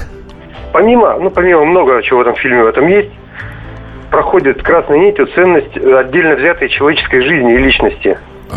Помимо, 0.74 1.18
ну, 1.20 1.30
помимо 1.30 1.64
много 1.66 2.02
чего 2.04 2.20
в 2.20 2.22
этом 2.24 2.36
фильме 2.36 2.64
в 2.64 2.68
этом 2.68 2.88
есть, 2.88 3.12
проходит 4.17 4.62
красной 4.62 4.99
нитью 4.99 5.26
ценность 5.34 5.76
э, 5.76 5.97
отдельно 5.99 6.36
взятой 6.36 6.69
человеческой 6.69 7.21
жизни 7.23 7.56
и 7.56 7.58
личности. 7.58 8.17
Э, 8.52 8.56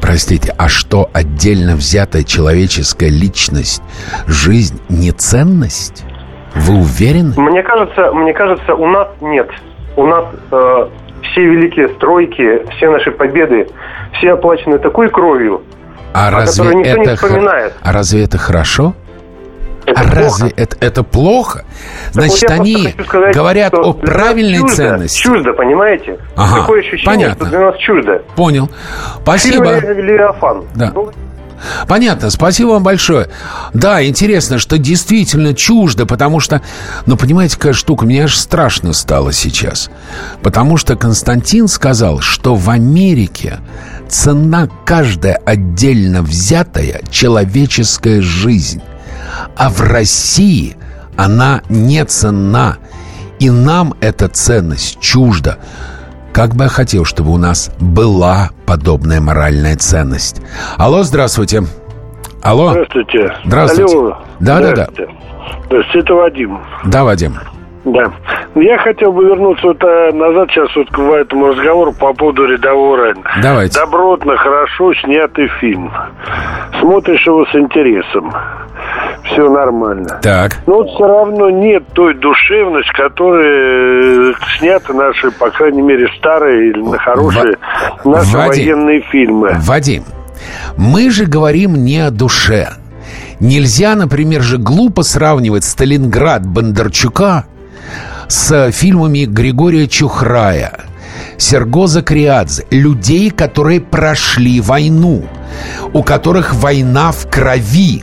Простите, 0.00 0.54
а 0.56 0.68
что 0.68 1.10
отдельно 1.12 1.74
взятая 1.74 2.22
человеческая 2.22 3.10
личность, 3.10 3.82
жизнь 4.28 4.80
не 4.88 5.10
ценность? 5.10 6.04
Вы 6.54 6.74
уверены? 6.78 7.34
Мне 7.36 7.62
кажется, 7.64 8.12
мне 8.12 8.32
кажется, 8.32 8.74
у 8.74 8.86
нас 8.86 9.08
нет. 9.20 9.50
У 9.96 10.06
нас 10.06 10.26
э, 10.52 10.86
все 11.22 11.40
великие 11.44 11.88
стройки, 11.88 12.62
все 12.76 12.88
наши 12.90 13.10
победы, 13.10 13.66
все 14.12 14.32
оплачены 14.34 14.78
такой 14.78 15.08
кровью, 15.08 15.62
А 16.12 16.28
о 16.28 16.30
разве 16.30 16.64
которой 16.64 16.78
никто 16.84 16.96
не 16.98 17.02
это 17.06 17.16
хо- 17.16 17.26
вспоминает. 17.26 17.72
а 17.82 17.92
разве 17.92 18.22
это 18.24 18.38
хорошо? 18.38 18.94
Это 19.86 20.00
а 20.00 20.04
плохо. 20.04 20.16
разве 20.16 20.50
это, 20.56 20.76
это 20.80 21.02
плохо? 21.02 21.64
Значит, 22.12 22.42
вот 22.42 22.50
они 22.50 22.94
сказать, 23.06 23.34
говорят 23.34 23.74
о 23.74 23.92
правильной 23.92 24.60
чуждо, 24.60 24.76
ценности. 24.76 25.20
Чуждо, 25.20 25.52
понимаете? 25.52 26.18
Ага, 26.36 26.60
Такое 26.60 26.80
ощущение, 26.80 27.04
понятно. 27.04 27.46
что 27.46 27.56
для 27.56 27.60
нас 27.60 27.76
чуждо. 27.78 28.22
Понял. 28.36 28.70
Спасибо. 29.22 29.80
Фильм 29.80 29.96
«Ле- 29.96 30.02
«Левиафан». 30.02 30.64
Да. 30.74 30.92
Понятно, 31.88 32.30
спасибо 32.30 32.70
вам 32.70 32.82
большое. 32.82 33.28
Да, 33.72 34.04
интересно, 34.04 34.58
что 34.58 34.78
действительно 34.78 35.54
чуждо, 35.54 36.06
потому 36.06 36.40
что, 36.40 36.60
ну, 37.06 37.16
понимаете, 37.16 37.56
какая 37.56 37.72
штука, 37.72 38.04
мне 38.04 38.24
аж 38.24 38.36
страшно 38.36 38.92
стало 38.92 39.32
сейчас. 39.32 39.90
Потому 40.42 40.76
что 40.76 40.96
Константин 40.96 41.68
сказал, 41.68 42.20
что 42.20 42.54
в 42.54 42.68
Америке 42.70 43.58
цена 44.08 44.68
каждая 44.84 45.40
отдельно 45.44 46.22
взятая 46.22 47.00
человеческая 47.10 48.20
жизнь. 48.20 48.82
А 49.56 49.70
в 49.70 49.80
России 49.80 50.76
она 51.16 51.62
не 51.68 52.04
ценна. 52.04 52.78
И 53.38 53.50
нам 53.50 53.94
эта 54.00 54.28
ценность 54.28 55.00
чужда. 55.00 55.58
Как 56.32 56.54
бы 56.54 56.64
я 56.64 56.68
хотел, 56.68 57.04
чтобы 57.04 57.30
у 57.32 57.36
нас 57.36 57.70
была 57.78 58.50
подобная 58.66 59.20
моральная 59.20 59.76
ценность. 59.76 60.40
Алло, 60.76 61.02
здравствуйте. 61.02 61.64
Алло. 62.42 62.70
Здравствуйте. 62.70 63.34
Здравствуйте. 63.44 63.96
Алло. 63.96 64.18
Да, 64.40 64.60
да, 64.60 64.72
да. 64.74 64.88
Здравствуйте. 65.66 65.98
Это 66.00 66.14
Вадим. 66.14 66.58
Да, 66.84 67.04
Вадим. 67.04 67.38
Да. 67.84 68.10
Я 68.54 68.78
хотел 68.78 69.12
бы 69.12 69.24
вернуться 69.24 69.66
вот 69.66 69.84
э, 69.84 70.12
назад 70.12 70.48
сейчас 70.50 70.74
вот 70.74 70.88
к 70.90 70.98
этому 70.98 71.48
разговору 71.48 71.92
по 71.92 72.14
поводу 72.14 72.46
рядового 72.46 72.96
Райана. 72.96 73.22
Давайте. 73.42 73.78
Добротно, 73.78 74.36
хорошо 74.36 74.94
снятый 74.94 75.48
фильм. 75.60 75.92
Смотришь 76.80 77.26
его 77.26 77.44
с 77.44 77.54
интересом. 77.54 78.32
Все 79.24 79.48
нормально. 79.50 80.18
Так. 80.22 80.58
Но 80.66 80.76
вот 80.76 80.90
все 80.94 81.06
равно 81.06 81.50
нет 81.50 81.84
той 81.92 82.14
душевности, 82.14 82.90
которая 82.92 84.30
э, 84.30 84.32
снята 84.58 84.92
наши, 84.94 85.30
по 85.30 85.50
крайней 85.50 85.82
мере, 85.82 86.08
старые 86.18 86.70
или 86.70 86.80
на 86.80 86.98
хорошие 86.98 87.56
наши 88.04 88.36
Вадим. 88.36 88.48
военные 88.48 89.00
фильмы. 89.02 89.56
Вадим, 89.60 90.04
мы 90.78 91.10
же 91.10 91.26
говорим 91.26 91.74
не 91.84 91.98
о 92.00 92.10
душе. 92.10 92.68
Нельзя, 93.40 93.94
например, 93.94 94.42
же 94.42 94.58
глупо 94.58 95.02
сравнивать 95.02 95.64
Сталинград 95.64 96.46
Бондарчука 96.46 97.44
с 98.28 98.70
фильмами 98.72 99.24
Григория 99.24 99.86
Чухрая, 99.86 100.80
Серго 101.36 101.86
Закриадзе, 101.86 102.66
людей, 102.70 103.30
которые 103.30 103.80
прошли 103.80 104.60
войну, 104.60 105.24
у 105.92 106.02
которых 106.02 106.54
война 106.54 107.12
в 107.12 107.28
крови. 107.30 108.02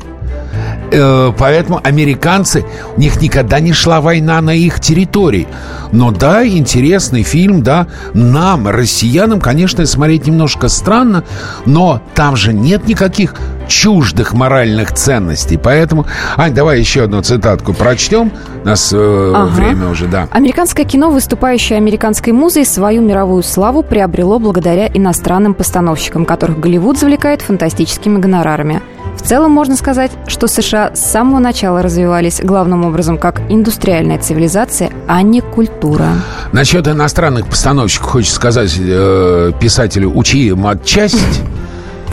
Э, 0.92 1.32
Поэтому 1.38 1.80
американцы, 1.84 2.66
у 2.98 3.00
них 3.00 3.22
никогда 3.22 3.60
не 3.60 3.74
шла 3.74 4.02
война 4.02 4.42
на 4.42 4.54
их 4.54 4.80
территории. 4.80 5.48
Но 5.92 6.12
да, 6.12 6.46
интересный 6.46 7.24
фильм, 7.24 7.64
да. 7.64 7.88
Нам, 8.14 8.68
россиянам, 8.68 9.40
конечно, 9.40 9.86
смотреть 9.86 10.28
немножко 10.28 10.68
странно, 10.68 11.24
но 11.66 12.02
там 12.16 12.36
же 12.36 12.54
нет 12.54 12.88
никаких 12.88 13.36
чуждых 13.68 14.34
моральных 14.34 14.94
ценностей. 14.94 15.58
Поэтому, 15.58 16.06
Ань, 16.36 16.54
давай 16.54 16.80
еще 16.80 17.04
одну 17.04 17.22
цитатку 17.22 17.74
прочтем. 17.74 18.32
У 18.64 18.68
нас 18.68 18.92
э, 18.94 19.34
Ага. 19.36 19.48
время 19.50 19.90
уже, 19.90 20.08
да. 20.08 20.28
Американское 20.32 20.86
кино, 20.86 21.10
выступающее 21.10 21.78
американской 21.78 22.34
музой, 22.34 22.66
свою 22.66 23.02
мировую 23.02 23.44
славу 23.44 23.82
приобрело 23.82 24.40
благодаря 24.40 24.88
иностранным 24.88 25.54
постановщикам, 25.54 26.26
которых 26.26 26.60
Голливуд 26.60 26.98
завлекает 26.98 27.42
фантастическими 27.42 28.18
гонорарами. 28.18 28.82
В 29.16 29.22
целом 29.22 29.52
можно 29.52 29.76
сказать, 29.76 30.12
что 30.28 30.48
США 30.48 30.96
с 30.96 31.12
самого 31.12 31.40
начала 31.40 31.82
развивались 31.82 32.42
главным 32.42 32.86
образом 32.86 33.18
как 33.18 33.42
индустриальная 33.50 34.20
цивилизация, 34.20 34.92
а 35.08 35.22
не 35.22 35.42
культура. 35.42 36.08
Насчет 36.52 36.88
иностранных 36.88 37.48
постановщиков 37.48 38.10
хочется 38.10 38.36
сказать 38.36 38.76
э, 38.78 39.52
писателю, 39.60 40.12
учи 40.16 40.48
им 40.48 40.66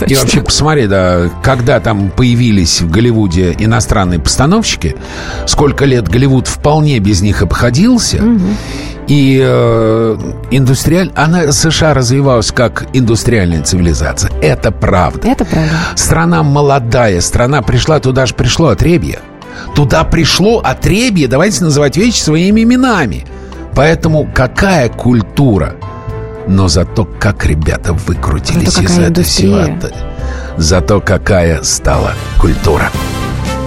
отчасть. 0.03 0.11
И 0.11 0.15
Точно. 0.15 0.27
вообще 0.27 0.43
посмотри, 0.43 0.87
да, 0.87 1.31
когда 1.43 1.81
там 1.81 2.11
появились 2.11 2.81
в 2.81 2.91
Голливуде 2.91 3.55
иностранные 3.59 4.21
постановщики, 4.21 4.97
сколько 5.47 5.85
лет 5.85 6.09
Голливуд 6.09 6.47
вполне 6.47 6.99
без 6.99 7.21
них 7.23 7.43
обходился. 7.43 8.23
И 9.09 9.41
э, 9.43 10.19
индустриаль... 10.51 11.11
она 11.15 11.51
США 11.51 11.95
развивалась 11.95 12.53
как 12.53 12.89
индустриальная 12.93 13.63
цивилизация. 13.63 14.31
Это 14.43 14.71
правда. 14.71 15.27
Это 15.27 15.47
правда. 15.47 15.71
Страна 15.95 16.43
молодая, 16.43 17.23
страна 17.23 17.63
пришла, 17.63 18.01
туда 18.01 18.27
же 18.27 18.35
пришло 18.35 18.69
отребье. 18.69 19.21
Туда 19.75 20.05
пришло 20.05 20.59
отребье, 20.59 21.27
давайте 21.27 21.65
называть 21.65 21.97
вещи 21.97 22.21
своими 22.21 22.63
именами. 22.63 23.25
Поэтому 23.75 24.31
какая 24.35 24.89
культура? 24.89 25.77
Но 26.49 26.67
зато 26.67 27.05
как 27.05 27.45
ребята 27.45 27.93
выкрутились 27.93 28.73
Зато 28.73 28.87
из 28.87 28.99
этой 28.99 29.25
ситуации. 29.25 29.95
Зато 30.57 31.01
какая 31.01 31.63
стала 31.63 32.15
культура. 32.41 32.91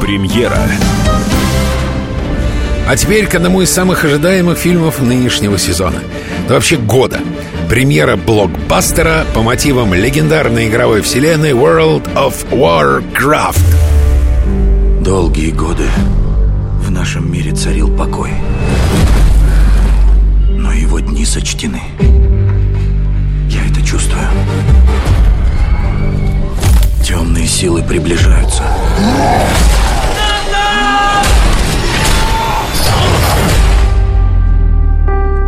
Премьера. 0.01 0.57
А 2.87 2.97
теперь 2.97 3.27
к 3.27 3.35
одному 3.35 3.61
из 3.61 3.69
самых 3.71 4.03
ожидаемых 4.03 4.57
фильмов 4.57 4.99
нынешнего 4.99 5.59
сезона. 5.59 5.99
Да 6.47 6.55
вообще 6.55 6.75
года. 6.75 7.19
Премьера 7.69 8.17
блокбастера 8.17 9.25
по 9.35 9.43
мотивам 9.43 9.93
легендарной 9.93 10.67
игровой 10.67 11.01
вселенной 11.01 11.51
World 11.51 12.11
of 12.15 12.33
Warcraft. 12.49 13.61
Долгие 15.03 15.51
годы 15.51 15.85
в 16.81 16.89
нашем 16.89 17.31
мире 17.31 17.51
царил 17.51 17.95
покой. 17.95 18.31
Но 20.49 20.73
его 20.73 20.99
дни 20.99 21.25
сочтены. 21.25 21.81
Чувствую. 23.91 24.25
Темные 27.03 27.45
силы 27.45 27.83
приближаются. 27.83 28.63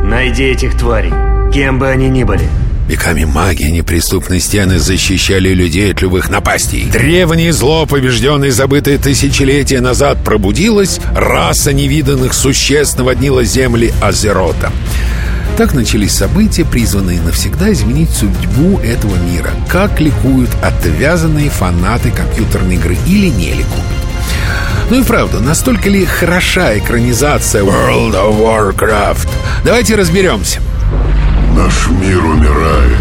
Найди 0.03 0.43
этих 0.43 0.77
тварей, 0.77 1.13
кем 1.53 1.79
бы 1.79 1.87
они 1.87 2.09
ни 2.09 2.25
были. 2.25 2.49
Веками 2.89 3.23
магии 3.23 3.69
неприступной 3.69 4.41
стены 4.41 4.77
защищали 4.77 5.53
людей 5.53 5.93
от 5.93 6.01
любых 6.01 6.29
напастей. 6.29 6.89
Древнее 6.91 7.53
зло, 7.53 7.85
побежденное 7.85 8.49
и 8.49 8.51
забытое 8.51 8.97
тысячелетия 8.97 9.79
назад, 9.79 10.17
пробудилось, 10.21 10.99
раса 11.15 11.71
невиданных 11.71 12.33
существ 12.33 12.97
наводнила 12.97 13.45
земли 13.45 13.93
Азерота. 14.01 14.73
Так 15.55 15.75
начались 15.75 16.15
события, 16.15 16.65
призванные 16.65 17.21
навсегда 17.21 17.71
изменить 17.71 18.09
судьбу 18.09 18.79
этого 18.79 19.15
мира. 19.17 19.51
Как 19.69 20.01
ликуют 20.01 20.49
отвязанные 20.63 21.51
фанаты 21.51 22.09
компьютерной 22.09 22.75
игры 22.75 22.97
или 23.05 23.27
не 23.27 23.51
ликуют. 23.51 23.85
Ну 24.89 25.01
и 25.01 25.03
правда, 25.03 25.39
настолько 25.39 25.89
ли 25.89 26.05
хороша 26.05 26.75
экранизация 26.79 27.61
World 27.63 28.13
of 28.13 28.39
Warcraft? 28.41 29.29
Давайте 29.63 29.95
разберемся. 29.95 30.59
Наш 31.55 31.87
мир 31.87 32.25
умирает. 32.25 32.97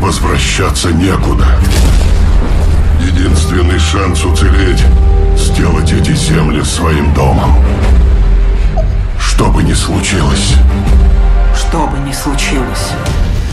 Возвращаться 0.00 0.90
некуда. 0.90 1.46
Единственный 3.00 3.78
шанс 3.78 4.24
уцелеть— 4.24 4.82
сделать 5.38 5.92
эти 5.92 6.16
земли 6.16 6.64
своим 6.64 7.14
домом. 7.14 7.64
Что 9.20 9.46
бы 9.46 9.62
ни 9.62 9.72
случилось. 9.72 10.54
Что 11.68 11.86
бы 11.86 11.98
ни 11.98 12.12
случилось. 12.12 12.92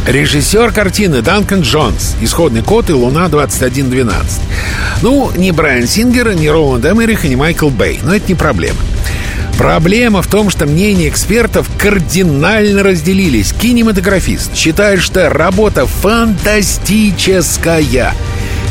Режиссер 0.07 0.71
картины 0.71 1.21
Данкан 1.21 1.61
Джонс 1.61 2.15
«Исходный 2.21 2.63
код» 2.63 2.89
и 2.89 2.93
«Луна 2.93 3.27
2112». 3.27 4.13
Ну, 5.01 5.31
не 5.35 5.51
Брайан 5.51 5.87
Сингер, 5.87 6.33
не 6.33 6.49
Роланд 6.49 6.85
Эмерих 6.85 7.25
и 7.25 7.29
не 7.29 7.35
Майкл 7.35 7.69
Бэй, 7.69 7.99
но 8.03 8.15
это 8.15 8.27
не 8.27 8.35
проблема. 8.35 8.79
Проблема 9.57 10.21
в 10.21 10.27
том, 10.27 10.49
что 10.49 10.65
мнения 10.65 11.07
экспертов 11.07 11.69
кардинально 11.77 12.83
разделились. 12.83 13.53
Кинематографист 13.53 14.55
считает, 14.55 15.01
что 15.01 15.29
работа 15.29 15.85
фантастическая. 15.85 18.13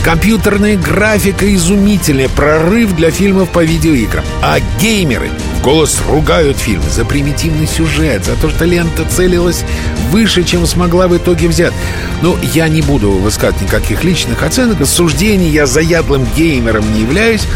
Компьютерная 0.05 0.79
графика 0.79 1.55
изумительная, 1.55 2.31
прорыв 2.31 2.97
для 2.97 3.11
фильмов 3.11 3.51
по 3.51 3.63
видеоиграм. 3.63 4.25
А 4.43 4.59
геймеры 4.81 5.29
в 5.59 5.63
голос 5.63 6.01
ругают 6.09 6.57
фильм 6.57 6.83
за 6.91 7.05
примитивный 7.05 7.67
сюжет, 7.67 8.25
за 8.25 8.35
то, 8.37 8.49
что 8.49 8.65
лента 8.65 9.05
целилась 9.05 9.63
выше, 10.11 10.43
чем 10.43 10.67
смогла 10.67 11.07
в 11.07 11.17
итоге 11.17 11.49
взять. 11.49 11.75
Но 12.23 12.37
я 12.55 12.69
не 12.69 12.81
буду 12.81 13.11
высказывать 13.11 13.63
никаких 13.63 14.03
личных 14.03 14.43
оценок, 14.43 14.85
суждений, 14.87 15.51
я 15.51 15.67
заядлым 15.67 16.27
геймером 16.35 16.91
не 16.95 17.03
являюсь. 17.03 17.47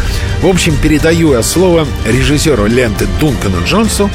В 0.41 0.47
общем, 0.47 0.75
передаю 0.77 1.33
я 1.33 1.41
слово 1.41 1.87
режиссеру 2.05 2.67
ленты 2.67 3.07
Дункану 3.19 3.65
Джонсу, 3.65 4.11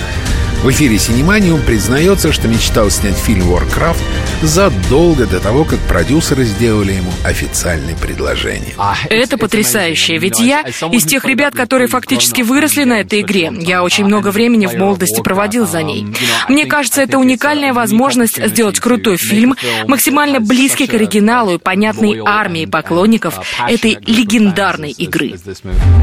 в 0.62 0.70
эфире 0.70 0.98
«Синемания» 0.98 1.56
признается, 1.56 2.32
что 2.32 2.46
мечтал 2.46 2.90
снять 2.90 3.16
фильм 3.16 3.50
«Warcraft» 3.50 4.02
задолго 4.42 5.26
до 5.26 5.40
того, 5.40 5.64
как 5.64 5.78
продюсеры 5.80 6.44
сделали 6.44 6.92
ему 6.92 7.10
официальное 7.24 7.96
предложение. 7.96 8.74
Это 9.08 9.38
потрясающе, 9.38 10.18
ведь 10.18 10.38
я 10.40 10.62
из 10.92 11.04
тех 11.04 11.24
ребят, 11.24 11.54
которые 11.54 11.88
фактически 11.88 12.42
выросли 12.42 12.84
на 12.84 13.00
этой 13.00 13.22
игре. 13.22 13.50
Я 13.58 13.82
очень 13.82 14.04
много 14.04 14.30
времени 14.30 14.66
в 14.66 14.74
молодости 14.74 15.22
проводил 15.22 15.66
за 15.66 15.82
ней. 15.82 16.06
Мне 16.48 16.66
кажется, 16.66 17.00
это 17.02 17.18
уникальная 17.18 17.72
возможность 17.72 18.44
сделать 18.48 18.80
крутой 18.80 19.16
фильм, 19.16 19.56
максимально 19.86 20.40
близкий 20.40 20.86
к 20.86 20.94
оригиналу 20.94 21.54
и 21.54 21.58
понятной 21.58 22.20
армии 22.24 22.66
поклонников 22.66 23.40
этой 23.66 23.98
легендарной 24.06 24.90
игры. 24.90 25.34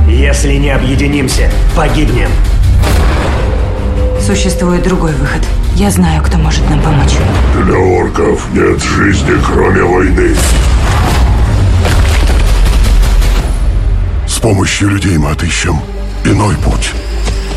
Если 0.09 0.55
не 0.55 0.71
объединимся, 0.71 1.51
погибнем. 1.75 2.29
Существует 4.27 4.83
другой 4.83 5.13
выход. 5.13 5.41
Я 5.75 5.89
знаю, 5.89 6.21
кто 6.21 6.37
может 6.37 6.69
нам 6.69 6.81
помочь. 6.81 7.13
Для 7.63 7.77
орков 7.77 8.45
нет 8.51 8.83
жизни, 8.83 9.31
кроме 9.41 9.81
войны. 9.81 10.35
С 14.27 14.37
помощью 14.39 14.89
людей 14.89 15.17
мы 15.17 15.31
отыщем 15.31 15.79
иной 16.25 16.55
путь. 16.57 16.91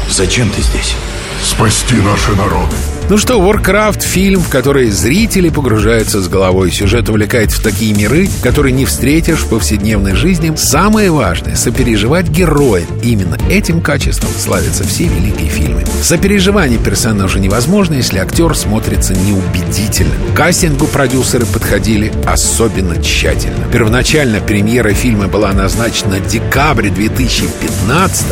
Зачем 0.09 0.49
ты 0.51 0.63
здесь? 0.63 0.95
Спасти 1.43 1.97
наши 1.97 2.37
народы. 2.37 2.77
Ну 3.11 3.19
что, 3.19 3.41
Warcraft— 3.41 4.03
фильм, 4.05 4.41
в 4.41 4.49
который 4.49 4.89
зрители 4.89 5.49
погружаются 5.49 6.23
с 6.23 6.29
головой. 6.29 6.71
Сюжет 6.71 7.09
увлекает 7.09 7.51
в 7.51 7.61
такие 7.61 7.93
миры, 7.93 8.29
которые 8.41 8.73
не 8.73 8.85
встретишь 8.85 9.41
в 9.41 9.49
повседневной 9.49 10.15
жизни. 10.15 10.55
Самое 10.55 11.11
важное— 11.11 11.55
сопереживать 11.57 12.29
героям. 12.29 12.87
Именно 13.03 13.37
этим 13.51 13.81
качеством 13.81 14.31
славятся 14.39 14.85
все 14.85 15.09
великие 15.09 15.49
фильмы. 15.49 15.85
Сопереживание 16.03 16.79
персонажа 16.79 17.41
невозможно, 17.41 17.95
если 17.95 18.19
актер 18.19 18.55
смотрится 18.57 19.13
неубедительно. 19.13 20.15
К 20.33 20.37
кастингу 20.37 20.87
продюсеры 20.87 21.47
подходили 21.47 22.13
особенно 22.27 23.03
тщательно. 23.03 23.65
Первоначально 23.73 24.39
премьера 24.39 24.95
фильма 24.95 25.27
была 25.27 25.53
назначена 25.53 26.21
декабрь 26.21 26.91
2015 26.91 28.27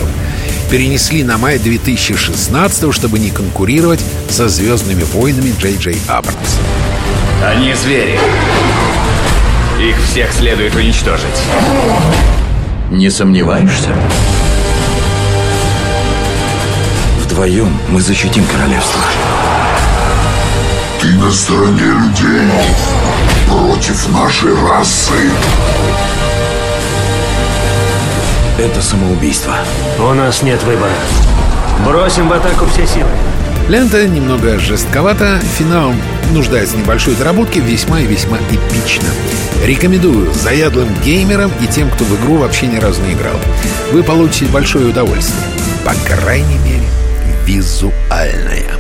перенесли 0.70 1.24
на 1.24 1.38
май 1.38 1.58
2016 1.58 2.94
чтобы 2.94 3.18
не 3.18 3.30
конкурировать 3.30 4.04
со 4.28 4.48
«Звездными 4.48 5.02
войнами» 5.02 5.54
Джей 5.58 5.76
Джей 5.76 6.00
Абрамс. 6.06 6.56
Они 7.44 7.72
звери. 7.74 8.18
Их 9.80 9.96
всех 10.02 10.32
следует 10.32 10.74
уничтожить. 10.74 11.42
Не 12.90 13.10
сомневаешься? 13.10 13.94
Вдвоем 17.22 17.72
мы 17.88 18.00
защитим 18.00 18.44
королевство. 18.46 19.00
Ты 21.00 21.06
на 21.14 21.30
стороне 21.30 21.80
людей 21.80 22.50
против 23.46 24.08
нашей 24.08 24.52
расы. 24.68 25.30
Это 28.58 28.82
самоубийство. 28.82 29.54
У 30.00 30.12
нас 30.14 30.42
нет 30.42 30.60
выбора. 30.64 30.90
Бросим 31.86 32.28
в 32.28 32.32
атаку 32.32 32.66
все 32.66 32.84
силы. 32.88 33.08
Лента 33.68 34.04
немного 34.08 34.58
жестковата, 34.58 35.38
финал 35.56 35.92
нуждается 36.32 36.76
в 36.76 36.80
небольшой 36.80 37.14
доработке, 37.14 37.60
весьма 37.60 38.00
и 38.00 38.06
весьма 38.06 38.38
эпично. 38.50 39.08
Рекомендую 39.64 40.32
заядлым 40.32 40.88
геймерам 41.04 41.52
и 41.60 41.68
тем, 41.68 41.88
кто 41.88 42.04
в 42.04 42.20
игру 42.20 42.38
вообще 42.38 42.66
ни 42.66 42.78
разу 42.78 43.00
не 43.02 43.12
играл. 43.12 43.36
Вы 43.92 44.02
получите 44.02 44.46
большое 44.46 44.86
удовольствие. 44.86 45.40
По 45.84 45.94
крайней 46.08 46.58
мере, 46.58 46.88
визуальное. 47.44 48.72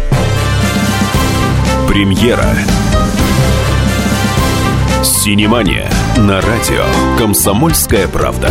Премьера. 1.86 2.52
Синемания 5.04 5.88
на 6.16 6.40
радио 6.40 6.84
«Комсомольская 7.16 8.08
правда». 8.08 8.50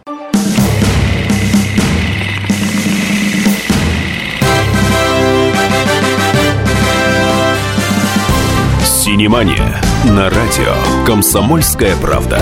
Синемания 9.21 9.79
на 10.03 10.31
радио 10.31 10.73
«Комсомольская 11.05 11.95
правда». 11.97 12.39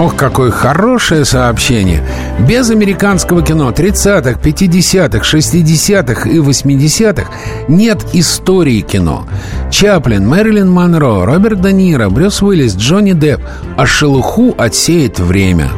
Ох, 0.00 0.16
какое 0.16 0.50
хорошее 0.50 1.24
сообщение. 1.24 2.02
Без 2.40 2.70
американского 2.70 3.40
кино 3.40 3.70
30-х, 3.70 4.32
50-х, 4.40 5.18
60-х 5.18 6.28
и 6.28 6.38
80-х 6.38 7.30
нет 7.68 8.04
истории 8.14 8.80
кино. 8.80 9.28
Чаплин, 9.70 10.26
Мэрилин 10.26 10.68
Монро, 10.68 11.24
Роберт 11.24 11.60
Де 11.60 11.70
Ниро, 11.72 12.08
Брюс 12.08 12.42
Уиллис, 12.42 12.74
Джонни 12.74 13.12
Депп. 13.12 13.42
А 13.76 13.86
шелуху 13.86 14.56
отсеет 14.58 15.20
время. 15.20 15.70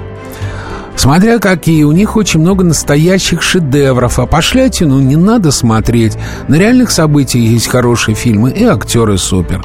Смотря 0.97 1.39
какие, 1.39 1.85
у 1.85 1.93
них 1.93 2.17
очень 2.17 2.41
много 2.41 2.65
настоящих 2.65 3.43
шедевров, 3.43 4.19
а 4.19 4.27
пошлятину 4.27 4.99
не 5.01 5.17
надо 5.17 5.51
смотреть. 5.51 6.17
На 6.49 6.57
реальных 6.57 6.91
событиях 6.91 7.45
есть 7.51 7.69
хорошие 7.69 8.15
фильмы 8.15 8.51
и 8.51 8.65
актеры 8.65 9.19
супер. 9.19 9.63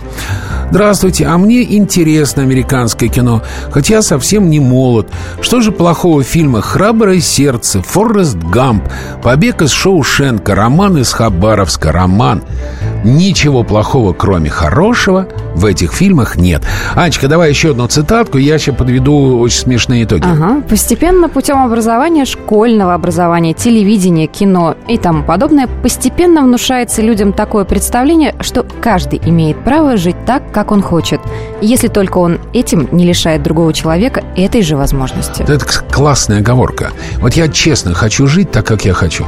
Здравствуйте, 0.72 1.26
а 1.26 1.38
мне 1.38 1.64
интересно 1.76 2.44
американское 2.44 3.10
кино, 3.10 3.42
хотя 3.72 3.96
я 3.96 4.02
совсем 4.02 4.50
не 4.50 4.62
молод. 4.62 5.10
Что 5.42 5.60
же 5.60 5.72
плохого 5.74 6.24
в 6.24 6.28
фильмах 6.28 6.64
«Храброе 6.64 7.20
сердце», 7.20 7.82
«Форрест 7.82 8.38
Гамп», 8.38 8.84
«Побег 9.22 9.62
из 9.62 9.72
Шоушенка», 9.72 10.56
«Роман 10.56 10.98
из 10.98 11.12
Хабаровска», 11.12 11.92
«Роман». 11.92 12.44
Ничего 13.04 13.64
плохого, 13.64 14.14
кроме 14.14 14.50
хорошего, 14.50 15.28
в 15.56 15.66
этих 15.66 15.92
фильмах 15.92 16.36
нет. 16.36 16.64
Анечка, 16.96 17.28
давай 17.28 17.50
еще 17.50 17.72
одну 17.72 17.88
цитатку, 17.88 18.38
я 18.38 18.58
сейчас 18.58 18.76
подведу 18.76 19.40
очень 19.40 19.60
смешные 19.60 20.04
итоги. 20.04 20.24
Ага. 20.24 20.62
Постепенно 20.70 21.28
путем 21.28 21.58
образования, 21.58 22.26
школьного 22.26 22.94
образования, 22.94 23.54
телевидения, 23.54 24.28
кино 24.28 24.76
и 24.88 24.98
тому 24.98 25.24
подобное, 25.24 25.68
постепенно 25.68 26.44
внушается 26.44 27.02
людям 27.02 27.34
такое 27.34 27.66
представление, 27.66 28.36
что 28.40 28.66
каждый 28.82 29.20
имеет 29.26 29.64
право 29.64 29.98
жить 29.98 30.18
так, 30.26 30.52
как 30.52 30.72
он 30.72 30.82
хочет, 30.82 31.22
если 31.62 31.88
только 31.88 32.20
он 32.20 32.40
этим 32.54 32.88
не 32.92 33.06
лишает 33.06 33.42
другого 33.42 33.74
человека 33.74 34.24
этой 34.36 34.62
же 34.62 34.78
возможности. 34.78 35.42
Это 35.42 35.60
классная 35.92 36.40
оговорка. 36.40 36.92
Вот 37.18 37.34
я 37.34 37.48
честно 37.48 37.94
хочу 37.94 38.28
жить 38.28 38.52
так, 38.52 38.66
как 38.66 38.86
я 38.86 38.94
хочу. 38.94 39.26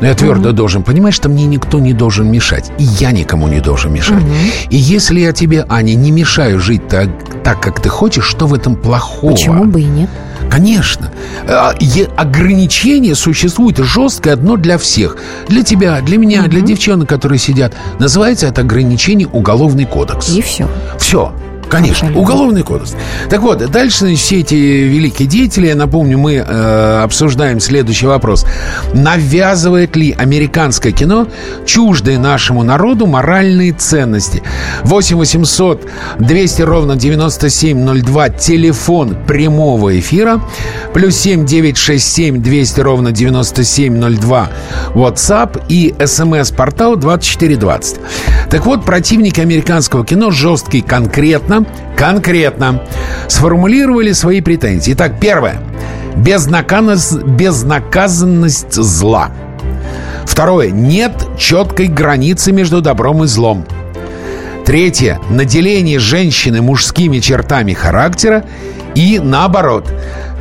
Но 0.00 0.06
я 0.06 0.14
твердо 0.14 0.50
угу. 0.50 0.56
должен 0.56 0.82
понимать, 0.82 1.14
что 1.14 1.28
мне 1.28 1.46
никто 1.46 1.78
не 1.78 1.92
должен 1.92 2.30
мешать. 2.30 2.70
И 2.78 2.84
я 2.84 3.12
никому 3.12 3.48
не 3.48 3.60
должен 3.60 3.92
мешать. 3.92 4.22
Угу. 4.22 4.32
И 4.70 4.76
если 4.76 5.20
я 5.20 5.32
тебе, 5.32 5.64
Аня, 5.68 5.94
не 5.94 6.10
мешаю 6.10 6.60
жить 6.60 6.88
так, 6.88 7.08
так, 7.44 7.60
как 7.60 7.80
ты 7.80 7.88
хочешь, 7.88 8.24
что 8.24 8.46
в 8.46 8.54
этом 8.54 8.76
плохого? 8.76 9.32
Почему 9.32 9.64
бы 9.64 9.80
и 9.80 9.84
нет? 9.84 10.10
Конечно. 10.50 11.10
А, 11.48 11.74
ограничение 12.16 13.14
существует 13.14 13.78
жесткое 13.78 14.34
одно 14.34 14.56
для 14.56 14.76
всех. 14.78 15.16
Для 15.48 15.62
тебя, 15.62 16.00
для 16.00 16.18
меня, 16.18 16.42
угу. 16.42 16.50
для 16.50 16.60
девчонок, 16.60 17.08
которые 17.08 17.38
сидят. 17.38 17.74
Называется 17.98 18.46
это 18.46 18.60
ограничение 18.62 19.28
уголовный 19.28 19.86
кодекс. 19.86 20.30
И 20.30 20.42
все. 20.42 20.68
Все. 20.98 21.32
Конечно, 21.72 22.08
Абсолютно. 22.08 22.20
уголовный 22.20 22.62
кодекс. 22.64 22.94
Так 23.30 23.40
вот, 23.40 23.58
дальше 23.70 24.14
все 24.14 24.40
эти 24.40 24.54
великие 24.54 25.26
деятели, 25.26 25.68
я 25.68 25.74
напомню, 25.74 26.18
мы 26.18 26.34
э, 26.34 27.00
обсуждаем 27.02 27.60
следующий 27.60 28.04
вопрос. 28.04 28.44
Навязывает 28.92 29.96
ли 29.96 30.12
американское 30.12 30.92
кино 30.92 31.28
чуждые 31.64 32.18
нашему 32.18 32.62
народу 32.62 33.06
моральные 33.06 33.72
ценности? 33.72 34.42
8 34.82 35.16
800 35.16 35.88
200 36.18 36.60
ровно 36.62 36.96
9702, 36.96 38.28
телефон 38.28 39.16
прямого 39.26 39.98
эфира, 39.98 40.42
плюс 40.92 41.16
7 41.16 41.46
967 41.46 42.42
200 42.42 42.80
ровно 42.82 43.12
9702, 43.12 44.50
WhatsApp 44.94 45.62
и 45.70 45.94
смс-портал 46.04 46.96
2420. 46.96 47.96
Так 48.50 48.66
вот, 48.66 48.84
противники 48.84 49.40
американского 49.40 50.04
кино 50.04 50.30
жесткий 50.30 50.82
конкретно 50.82 51.61
конкретно, 51.96 52.82
сформулировали 53.28 54.12
свои 54.12 54.40
претензии. 54.40 54.92
Итак, 54.92 55.14
первое. 55.20 55.56
Безнаказанность, 56.16 57.22
безнаказанность 57.22 58.74
зла. 58.74 59.30
Второе. 60.24 60.70
Нет 60.70 61.12
четкой 61.38 61.88
границы 61.88 62.52
между 62.52 62.80
добром 62.80 63.24
и 63.24 63.26
злом. 63.26 63.66
Третье. 64.64 65.20
Наделение 65.30 65.98
женщины 65.98 66.62
мужскими 66.62 67.18
чертами 67.18 67.72
характера. 67.72 68.44
И 68.94 69.18
наоборот. 69.18 69.92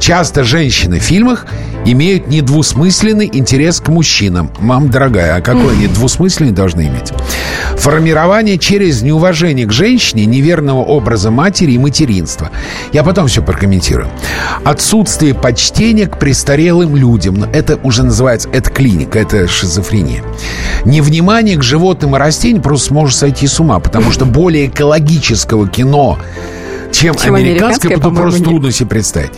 Часто 0.01 0.43
женщины 0.43 0.99
в 0.99 1.03
фильмах 1.03 1.45
имеют 1.85 2.25
недвусмысленный 2.25 3.29
интерес 3.31 3.79
к 3.79 3.89
мужчинам. 3.89 4.49
Мам, 4.59 4.89
дорогая, 4.89 5.35
а 5.35 5.41
какой 5.41 5.73
они 5.73 5.85
двусмысленный 5.85 6.51
должны 6.51 6.87
иметь? 6.87 7.13
Формирование 7.77 8.57
через 8.57 9.03
неуважение 9.03 9.67
к 9.67 9.71
женщине 9.71 10.25
неверного 10.25 10.79
образа 10.79 11.29
матери 11.29 11.73
и 11.73 11.77
материнства. 11.77 12.49
Я 12.91 13.03
потом 13.03 13.27
все 13.27 13.43
прокомментирую. 13.43 14.07
Отсутствие 14.63 15.35
почтения 15.35 16.07
к 16.07 16.17
престарелым 16.17 16.95
людям. 16.95 17.43
Это 17.53 17.77
уже 17.83 18.01
называется, 18.01 18.49
это 18.51 18.71
клиника, 18.71 19.19
это 19.19 19.47
шизофрения. 19.47 20.23
Невнимание 20.83 21.57
к 21.57 21.63
животным 21.63 22.15
и 22.15 22.19
растениям 22.19 22.63
просто 22.63 22.91
может 22.91 23.15
сойти 23.15 23.45
с 23.45 23.59
ума, 23.59 23.79
потому 23.79 24.11
что 24.11 24.25
более 24.25 24.65
экологического 24.65 25.67
кино 25.69 26.17
чем, 26.91 27.15
чем 27.15 27.35
американское, 27.35 27.95
потом 27.97 28.15
просто 28.15 28.39
нет. 28.39 28.49
трудно 28.49 28.71
себе 28.71 28.89
представить. 28.89 29.31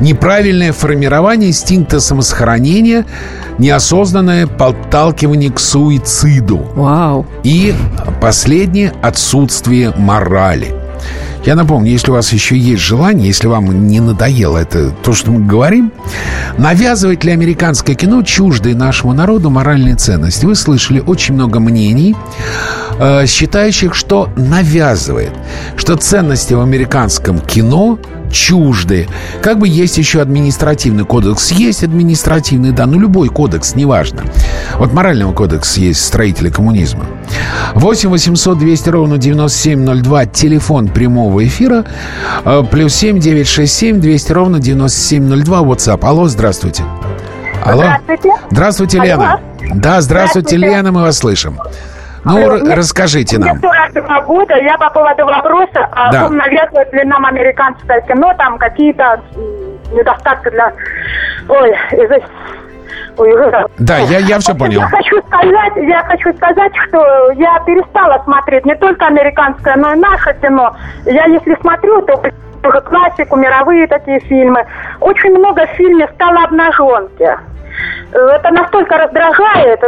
Неправильное 0.00 0.72
формирование 0.72 1.50
инстинкта 1.50 2.00
самосохранения, 2.00 3.06
неосознанное 3.58 4.46
подталкивание 4.46 5.50
к 5.50 5.58
суициду. 5.58 6.58
Вау. 6.74 7.26
И 7.42 7.74
последнее– 8.20 8.92
отсутствие 9.02 9.92
морали. 9.96 10.85
Я 11.46 11.54
напомню, 11.54 11.92
если 11.92 12.10
у 12.10 12.14
вас 12.14 12.32
еще 12.32 12.58
есть 12.58 12.82
желание, 12.82 13.28
если 13.28 13.46
вам 13.46 13.86
не 13.86 14.00
надоело 14.00 14.58
это 14.58 14.90
то, 14.90 15.12
что 15.12 15.30
мы 15.30 15.46
говорим, 15.46 15.92
навязывает 16.58 17.22
ли 17.22 17.30
американское 17.30 17.94
кино 17.94 18.22
чуждые 18.22 18.74
нашему 18.74 19.12
народу 19.12 19.48
моральные 19.48 19.94
ценности? 19.94 20.44
Вы 20.44 20.56
слышали 20.56 20.98
очень 20.98 21.34
много 21.34 21.60
мнений, 21.60 22.16
э, 22.98 23.26
считающих, 23.26 23.94
что 23.94 24.28
навязывает, 24.34 25.30
что 25.76 25.94
ценности 25.94 26.52
в 26.52 26.60
американском 26.60 27.38
кино 27.38 28.00
чужды. 28.36 29.08
Как 29.42 29.58
бы 29.58 29.66
есть 29.66 29.98
еще 29.98 30.20
административный 30.20 31.04
кодекс. 31.04 31.50
Есть 31.52 31.82
административный, 31.82 32.70
да, 32.70 32.86
но 32.86 32.98
любой 32.98 33.28
кодекс, 33.28 33.74
неважно. 33.74 34.22
Вот 34.78 34.92
морального 34.92 35.32
кодекс 35.32 35.76
есть 35.78 36.04
строители 36.04 36.50
коммунизма. 36.50 37.06
8 37.74 38.10
800 38.10 38.58
200 38.58 38.88
ровно 38.90 39.18
9702, 39.18 40.26
телефон 40.26 40.88
прямого 40.88 41.44
эфира, 41.46 41.84
э, 42.44 42.62
плюс 42.70 42.94
7 42.94 43.18
967 43.18 44.00
200 44.00 44.32
ровно 44.32 44.58
9702, 44.60 45.60
WhatsApp. 45.62 46.04
Алло, 46.04 46.28
здравствуйте. 46.28 46.84
Алло. 47.64 47.84
Здравствуйте. 47.84 48.30
Здравствуйте, 48.50 48.98
Алло. 48.98 49.06
Лена. 49.06 49.40
Да, 49.74 50.00
здравствуйте, 50.00 50.00
здравствуйте, 50.00 50.56
Лена, 50.56 50.92
мы 50.92 51.02
вас 51.02 51.18
слышим. 51.18 51.58
Ну, 52.26 52.38
мне, 52.38 52.74
расскажите 52.74 53.38
нам. 53.38 53.56
Мне 53.56 53.60
42 53.60 54.20
года, 54.22 54.56
я 54.56 54.76
по 54.76 54.90
поводу 54.90 55.24
вопроса, 55.24 55.88
а 55.92 56.10
да. 56.10 56.28
навязывает 56.28 56.92
ли 56.92 57.04
нам 57.04 57.24
американское 57.24 58.00
кино, 58.02 58.34
там 58.36 58.58
какие-то 58.58 59.20
недостатки 59.92 60.50
для... 60.50 60.72
Ой, 61.48 61.70
из 61.92 62.10
да, 63.78 63.98
я, 63.98 64.18
я 64.18 64.38
все 64.38 64.54
понял. 64.54 64.80
Я 64.80 64.88
хочу 64.88 65.22
сказать, 65.22 65.72
я 65.76 66.02
хочу 66.04 66.34
сказать, 66.34 66.72
что 66.86 67.30
я 67.32 67.58
перестала 67.60 68.22
смотреть 68.24 68.66
не 68.66 68.74
только 68.74 69.06
американское, 69.06 69.76
но 69.76 69.94
и 69.94 69.96
наше 69.96 70.36
кино. 70.42 70.76
Я 71.06 71.24
если 71.24 71.56
смотрю, 71.60 72.02
то 72.02 72.22
тоже 72.62 72.80
классику, 72.82 73.36
мировые 73.36 73.86
такие 73.86 74.20
фильмы. 74.20 74.66
Очень 75.00 75.30
много 75.38 75.66
в 75.66 75.70
фильме 75.76 76.08
стало 76.14 76.44
обнаженки. 76.44 77.30
Это 78.12 78.50
настолько 78.50 78.96
раздражает, 78.98 79.80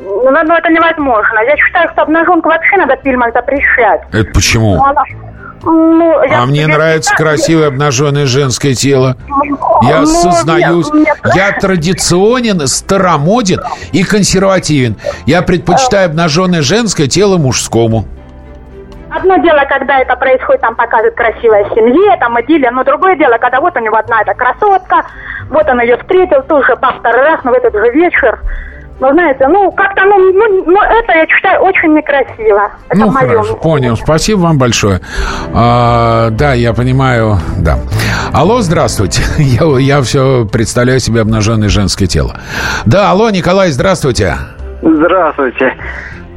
э, 0.00 0.30
ну, 0.30 0.30
ну, 0.30 0.54
это 0.54 0.68
невозможно. 0.70 1.40
Я 1.40 1.56
считаю, 1.56 1.88
что 1.92 2.02
обнаженку 2.02 2.48
вообще 2.48 2.76
надо 2.76 2.96
в 2.96 3.02
фильмах 3.02 3.32
запрещать. 3.32 4.02
Это 4.12 4.30
почему? 4.32 4.76
Ну, 4.76 4.84
она... 4.84 5.02
Ну, 5.62 6.22
я, 6.24 6.42
а 6.42 6.46
мне 6.46 6.60
я 6.60 6.68
нравится 6.68 7.12
я, 7.12 7.16
красивое 7.16 7.68
обнаженное 7.68 8.26
женское 8.26 8.74
тело. 8.74 9.16
Я 9.82 9.96
ну, 9.96 10.02
осознаюсь. 10.02 10.92
Нет, 10.92 11.18
нет. 11.24 11.34
Я 11.34 11.52
традиционен, 11.52 12.66
старомоден 12.66 13.60
и 13.92 14.04
консервативен. 14.04 14.96
Я 15.26 15.42
предпочитаю 15.42 16.06
обнаженное 16.06 16.62
женское 16.62 17.08
тело 17.08 17.36
мужскому. 17.36 18.04
Одно 19.10 19.36
дело, 19.38 19.64
когда 19.68 20.00
это 20.00 20.14
происходит, 20.16 20.60
там 20.60 20.74
показывают 20.74 21.14
красивая 21.14 21.64
семья, 21.74 22.16
там 22.18 22.38
идиллия, 22.40 22.70
но 22.70 22.84
другое 22.84 23.16
дело, 23.16 23.38
когда 23.38 23.60
вот 23.60 23.74
у 23.76 23.80
него 23.80 23.96
одна 23.96 24.20
эта 24.20 24.34
красотка, 24.34 25.06
вот 25.48 25.66
он 25.68 25.80
ее 25.80 25.96
встретил, 25.96 26.42
тоже 26.42 26.76
по 26.76 26.92
второй 26.92 27.22
раз, 27.22 27.40
но 27.42 27.52
в 27.52 27.54
этот 27.54 27.72
же 27.72 27.90
вечер, 27.92 28.38
ну, 28.98 29.12
знаете, 29.12 29.46
ну, 29.48 29.70
как-то, 29.72 30.04
ну, 30.04 30.32
ну, 30.32 30.64
ну, 30.66 30.82
это, 30.82 31.12
я 31.12 31.26
считаю, 31.26 31.60
очень 31.60 31.94
некрасиво. 31.94 32.70
Это 32.88 32.98
ну, 32.98 33.10
хорошо, 33.10 33.40
мнении. 33.42 33.58
понял. 33.60 33.96
Спасибо 33.96 34.38
вам 34.38 34.58
большое. 34.58 35.00
А, 35.52 36.30
да, 36.30 36.54
я 36.54 36.72
понимаю, 36.72 37.36
да. 37.58 37.78
Алло, 38.32 38.60
здравствуйте. 38.60 39.22
Я, 39.38 39.78
я 39.78 40.02
все 40.02 40.46
представляю 40.50 41.00
себе 41.00 41.20
обнаженное 41.20 41.68
женское 41.68 42.06
тело. 42.06 42.36
Да, 42.84 43.10
алло, 43.10 43.30
Николай, 43.30 43.70
здравствуйте. 43.70 44.34
Здравствуйте. 44.82 45.74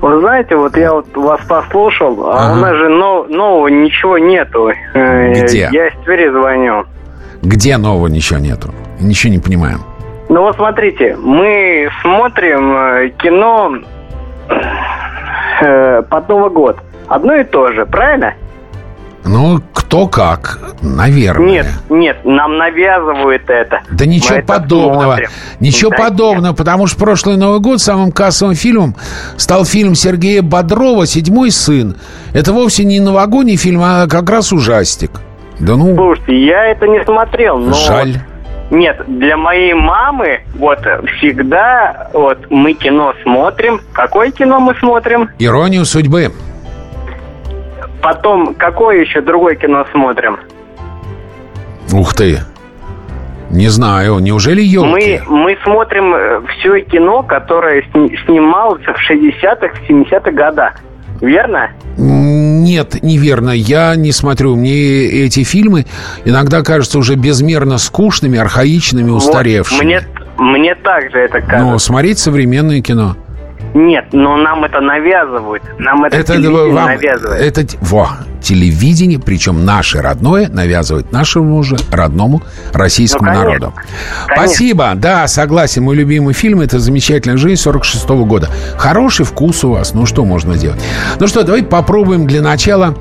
Вы 0.02 0.20
знаете, 0.20 0.56
вот 0.56 0.78
я 0.78 0.94
вот 0.94 1.08
вас 1.16 1.42
послушал, 1.46 2.30
а 2.30 2.52
ага. 2.52 2.58
у 2.58 2.62
нас 2.62 2.76
же 2.78 2.88
нов, 2.88 3.28
нового 3.30 3.68
ничего 3.68 4.18
нету. 4.18 4.72
Э, 4.94 5.34
Где? 5.34 5.68
Я 5.72 5.88
из 5.88 5.94
Твери 6.06 6.30
звоню. 6.30 6.86
Где 7.42 7.76
нового 7.78 8.08
ничего 8.08 8.40
нету? 8.40 8.74
Ничего 9.02 9.34
не 9.34 9.40
понимаем. 9.40 9.82
Ну 10.30 10.42
вот 10.42 10.56
смотрите, 10.56 11.18
мы 11.20 11.90
смотрим 12.04 12.76
э, 12.76 13.10
кино 13.18 13.74
э, 15.60 16.04
под 16.04 16.30
Новый 16.30 16.52
год. 16.52 16.78
Одно 17.08 17.34
и 17.34 17.44
то 17.44 17.72
же, 17.72 17.88
правильно? 17.88 18.36
Ну, 19.26 19.60
Кто 19.74 20.08
как, 20.08 20.60
наверное. 20.82 21.48
Нет, 21.48 21.68
нет, 21.90 22.18
нам 22.24 22.58
навязывают 22.58 23.50
это. 23.50 23.82
Да 23.90 24.06
ничего 24.06 24.36
Мы 24.36 24.44
подобного. 24.44 25.20
Ничего 25.60 25.90
Да 25.90 25.98
подобного, 25.98 26.54
потому 26.54 26.86
что 26.86 27.00
прошлый 27.00 27.36
Новый 27.36 27.60
год 27.60 27.82
самым 27.82 28.12
кассовым 28.12 28.54
фильмом 28.54 28.96
стал 29.36 29.66
фильм 29.66 29.96
Сергея 29.96 30.44
Бодрова 30.44 31.08
«Седьмой 31.08 31.50
сын». 31.50 31.96
Это 32.36 32.54
вовсе 32.54 32.84
не 32.84 33.00
новогодний 33.00 33.58
фильм, 33.58 33.82
а 33.84 34.08
как 34.08 34.30
раз 34.30 34.54
ужастик. 34.54 35.12
Да 35.60 35.76
ну, 35.76 35.96
Слушайте, 35.96 36.46
я 36.46 36.66
это 36.68 36.88
не 36.88 37.04
смотрел, 37.04 37.58
но... 37.58 37.74
жаль. 37.74 38.20
Нет, 38.72 39.02
для 39.08 39.36
моей 39.36 39.74
мамы 39.74 40.42
вот 40.56 40.80
всегда 41.18 42.10
вот 42.14 42.38
мы 42.52 42.74
кино 42.74 43.14
смотрим. 43.24 43.82
Какое 43.94 44.32
кино 44.32 44.60
мы 44.60 44.76
смотрим? 44.76 45.30
Иронию 45.40 45.86
судьбы. 45.86 46.32
Потом 48.02 48.54
какое 48.54 49.02
еще 49.02 49.22
другое 49.22 49.56
кино 49.56 49.86
смотрим? 49.92 50.40
Ух 51.92 52.14
ты. 52.14 52.40
Не 53.50 53.68
знаю, 53.70 54.20
неужели 54.20 54.62
елки? 54.62 55.20
Мы, 55.28 55.36
мы 55.36 55.58
смотрим 55.64 56.46
все 56.50 56.82
кино, 56.82 57.24
которое 57.24 57.84
сни- 57.92 58.16
снималось 58.26 58.84
в 58.84 59.12
60-х, 59.12 59.70
70-х 59.90 60.32
годах. 60.32 60.76
Верно? 61.22 61.70
Нет, 61.98 63.02
неверно. 63.04 63.50
Я 63.52 63.96
не 63.96 64.12
смотрю. 64.12 64.56
Мне 64.56 64.74
эти 64.74 65.44
фильмы 65.44 65.86
иногда 66.26 66.62
кажутся 66.62 67.00
уже 67.00 67.16
безмерно 67.16 67.78
скучными, 67.78 68.40
архаичными, 68.40 69.10
устаревшими. 69.10 69.78
Вот, 69.78 69.86
мне, 69.86 70.02
мне 70.38 70.76
также 70.76 71.18
это 71.20 71.42
кажется. 71.42 71.60
Но 71.60 71.80
смотреть 71.80 72.20
современное 72.20 72.82
кино. 72.82 73.18
Нет, 73.74 74.06
но 74.14 74.36
нам 74.38 74.64
это 74.64 74.82
навязывают. 74.82 75.62
Нам 75.78 76.04
это, 76.06 76.18
Это 76.18 76.34
вам, 76.42 76.86
навязывает. 76.86 77.58
это 77.58 77.78
во, 77.82 78.10
телевидение, 78.42 79.20
причем 79.20 79.66
наше 79.66 80.02
родное, 80.02 80.48
навязывает 80.50 81.12
нашему 81.12 81.62
же 81.64 81.78
родному 81.92 82.42
российскому 82.74 83.26
Ну, 83.32 83.38
конечно. 83.38 83.50
народу. 83.50 83.74
Конечно. 84.28 84.48
Спасибо, 84.48 84.92
да, 84.96 85.28
согласен. 85.28 85.84
Мой 85.84 85.96
любимый 85.96 86.34
фильм 86.34 86.62
это 86.62 86.80
«Замечательная 86.80 87.38
жизнь» 87.38 87.62
46 87.62 88.10
года. 88.10 88.50
Хороший 88.78 89.26
вкус 89.26 89.64
у 89.64 89.72
вас, 89.72 89.94
ну 89.94 90.06
что 90.06 90.26
можно 90.26 90.56
делать? 90.58 90.80
Ну 91.20 91.28
что, 91.28 91.44
давайте 91.44 91.68
попробуем 91.68 92.28
для 92.28 92.42
начала 92.42 92.96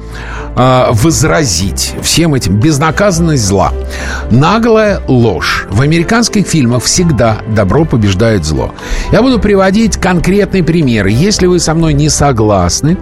э, 0.57 0.87
возразить 0.93 1.95
всем 2.03 2.35
этим 2.35 2.59
безнаказанность 2.61 3.45
зла. 3.45 3.73
Наглая 4.31 5.01
ложь. 5.09 5.67
В 5.71 5.81
американских 5.81 6.47
фильмах 6.47 6.83
всегда 6.85 7.39
добро 7.55 7.85
побеждает 7.85 8.45
зло. 8.45 8.75
Я 9.13 9.23
буду 9.23 9.39
приводить 9.39 9.97
конкретные 9.97 10.63
примеры. 10.63 11.11
Если 11.11 11.47
вы 11.47 11.59
со 11.61 11.75
мной 11.75 11.95
не 11.95 12.09
согласны, 12.09 12.97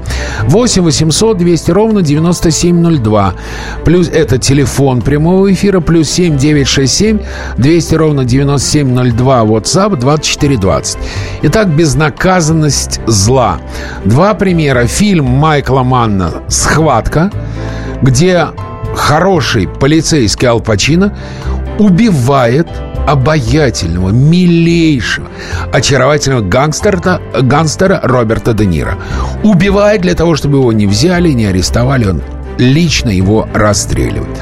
8 0.44 0.82
800 0.82 1.38
200 1.38 1.70
ровно 1.70 2.02
9702. 2.32 3.34
Плюс 3.84 4.08
это 4.08 4.38
телефон 4.38 5.02
прямого 5.02 5.52
эфира, 5.52 5.80
плюс 5.80 6.10
7 6.10 6.36
967 6.36 7.18
200 7.58 7.94
ровно 7.94 8.24
9702. 8.24 9.42
WhatsApp 9.42 9.96
2420. 9.96 10.98
Итак, 11.42 11.68
безнаказанность 11.68 13.00
зла. 13.06 13.58
Два 14.04 14.34
примера. 14.34 14.86
Фильм 14.86 15.26
Майкла 15.26 15.82
Манна 15.82 16.32
«Схватка», 16.48 17.30
где 18.02 18.46
хороший 18.94 19.68
полицейский 19.68 20.48
Ал 20.48 20.60
Пачино 20.60 21.16
убивает 21.78 22.68
обаятельного, 23.06 24.10
милейшего, 24.10 25.28
очаровательного 25.72 26.42
гангстера, 26.42 27.20
гангстера 27.40 28.00
Роберта 28.02 28.52
Де 28.52 28.66
Ниро. 28.66 28.98
Убивает 29.42 30.02
для 30.02 30.14
того, 30.14 30.36
чтобы 30.36 30.58
его 30.58 30.72
не 30.72 30.86
взяли, 30.86 31.30
не 31.30 31.46
арестовали. 31.46 32.06
Он 32.06 32.22
лично 32.58 33.10
его 33.10 33.48
расстреливает. 33.54 34.38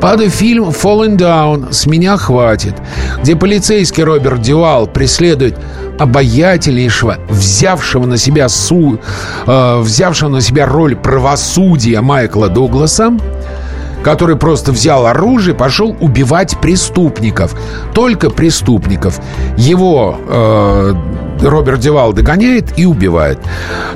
Падает 0.00 0.32
фильм 0.32 0.68
«Falling 0.68 1.16
Down» 1.16 1.72
«С 1.72 1.86
меня 1.86 2.16
хватит», 2.16 2.74
где 3.22 3.36
полицейский 3.36 4.04
Роберт 4.04 4.42
Дюал 4.42 4.86
преследует 4.86 5.56
обаятельнейшего, 5.98 7.18
взявшего 7.28 8.06
на 8.06 8.18
себя 8.18 8.48
су, 8.48 9.00
э, 9.46 9.78
взявшего 9.80 10.28
на 10.28 10.40
себя 10.40 10.66
роль 10.66 10.94
правосудия 10.94 12.00
Майкла 12.00 12.48
Дугласа, 12.48 13.16
который 14.06 14.36
просто 14.36 14.70
взял 14.70 15.04
оружие, 15.06 15.52
пошел 15.52 15.96
убивать 15.98 16.56
преступников. 16.60 17.56
Только 17.92 18.30
преступников. 18.30 19.20
Его 19.56 20.16
э, 20.28 20.94
Роберт 21.40 21.80
Девал 21.80 22.12
догоняет 22.12 22.78
и 22.78 22.86
убивает. 22.86 23.40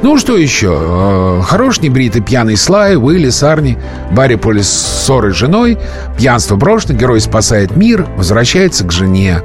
Ну, 0.02 0.18
что 0.18 0.36
еще? 0.36 0.76
Э, 0.76 1.42
хороший 1.44 1.84
небритый 1.84 2.22
пьяный 2.22 2.56
Слай, 2.56 2.96
Уилли, 2.96 3.30
Сарни, 3.30 3.78
Барри 4.10 4.34
Полис 4.34 4.68
с 4.68 5.04
ссорой 5.04 5.32
с 5.32 5.36
женой, 5.36 5.78
пьянство 6.18 6.56
брошено, 6.56 6.98
герой 6.98 7.20
спасает 7.20 7.76
мир, 7.76 8.08
возвращается 8.16 8.84
к 8.84 8.90
жене. 8.90 9.42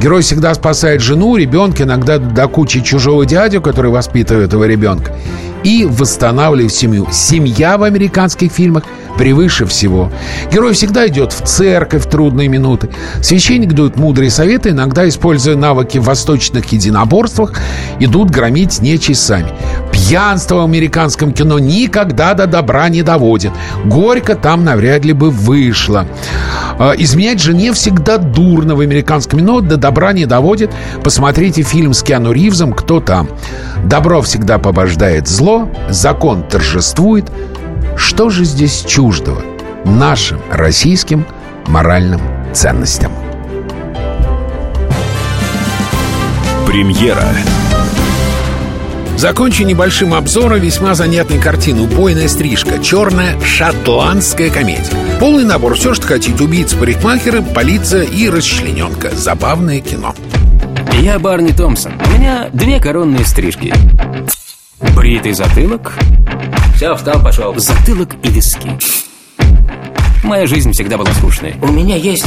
Герой 0.00 0.22
всегда 0.22 0.54
спасает 0.54 1.00
жену, 1.00 1.34
ребенка, 1.34 1.82
иногда 1.82 2.18
до 2.18 2.46
кучи 2.46 2.82
чужого 2.82 3.26
дядю, 3.26 3.60
который 3.60 3.90
воспитывает 3.90 4.46
этого 4.46 4.62
ребенка. 4.62 5.12
И 5.64 5.84
восстанавливает 5.84 6.72
семью. 6.72 7.08
Семья 7.10 7.78
в 7.78 7.82
американских 7.82 8.52
фильмах 8.52 8.84
превыше 9.18 9.66
всего. 9.66 10.10
Герой 10.50 10.72
всегда 10.72 11.06
идет 11.08 11.32
в 11.32 11.44
церковь 11.44 12.04
в 12.04 12.08
трудные 12.08 12.48
минуты. 12.48 12.88
Священник 13.20 13.72
дает 13.72 13.96
мудрые 13.96 14.30
советы, 14.30 14.70
иногда, 14.70 15.06
используя 15.08 15.56
навыки 15.56 15.98
в 15.98 16.04
восточных 16.04 16.72
единоборствах, 16.72 17.54
идут 17.98 18.30
громить 18.30 18.80
нечисть 18.80 19.26
сами. 19.26 19.48
Пьянство 19.92 20.56
в 20.56 20.64
американском 20.64 21.32
кино 21.32 21.58
никогда 21.58 22.34
до 22.34 22.46
добра 22.46 22.88
не 22.88 23.02
доводит. 23.02 23.50
Горько 23.84 24.36
там 24.36 24.64
навряд 24.64 25.04
ли 25.04 25.12
бы 25.12 25.30
вышло. 25.30 26.06
А, 26.78 26.92
Изменять 26.96 27.40
жене 27.40 27.72
всегда 27.72 28.18
дурно 28.18 28.76
в 28.76 28.80
американском 28.80 29.40
кино, 29.40 29.60
до 29.60 29.76
добра 29.76 30.12
не 30.12 30.26
доводит. 30.26 30.70
Посмотрите 31.02 31.62
фильм 31.62 31.92
с 31.92 32.02
Киану 32.02 32.30
Ривзом 32.30 32.72
«Кто 32.72 33.00
там?». 33.00 33.28
Добро 33.84 34.22
всегда 34.22 34.58
побождает 34.58 35.26
зло, 35.26 35.47
закон 35.88 36.42
торжествует. 36.42 37.30
Что 37.96 38.30
же 38.30 38.44
здесь 38.44 38.84
чуждого 38.86 39.42
нашим 39.84 40.40
российским 40.50 41.26
моральным 41.66 42.20
ценностям? 42.52 43.12
Премьера. 46.66 47.24
Закончу 49.16 49.64
небольшим 49.64 50.14
обзором 50.14 50.60
весьма 50.60 50.94
занятной 50.94 51.40
картины 51.40 51.80
«Убойная 51.82 52.28
стрижка». 52.28 52.78
Черная 52.78 53.40
шотландская 53.40 54.48
комедия. 54.48 54.92
Полный 55.18 55.44
набор. 55.44 55.74
Все, 55.74 55.92
что 55.92 56.06
хотите. 56.06 56.44
Убийца, 56.44 56.76
парикмахеры, 56.76 57.42
полиция 57.42 58.04
и 58.04 58.28
расчлененка. 58.28 59.10
Забавное 59.16 59.80
кино. 59.80 60.14
Я 61.00 61.18
Барни 61.18 61.50
Томпсон. 61.50 61.92
У 62.06 62.18
меня 62.18 62.48
две 62.52 62.78
коронные 62.78 63.24
стрижки. 63.24 63.72
Бритый 64.80 65.32
затылок. 65.32 65.94
Все, 66.76 66.94
встал, 66.94 67.20
пошел. 67.22 67.54
Затылок 67.58 68.10
и 68.22 68.28
виски. 68.28 68.70
Моя 70.22 70.46
жизнь 70.46 70.72
всегда 70.72 70.96
была 70.96 71.12
скучной. 71.14 71.56
У 71.62 71.68
меня 71.68 71.96
есть 71.96 72.26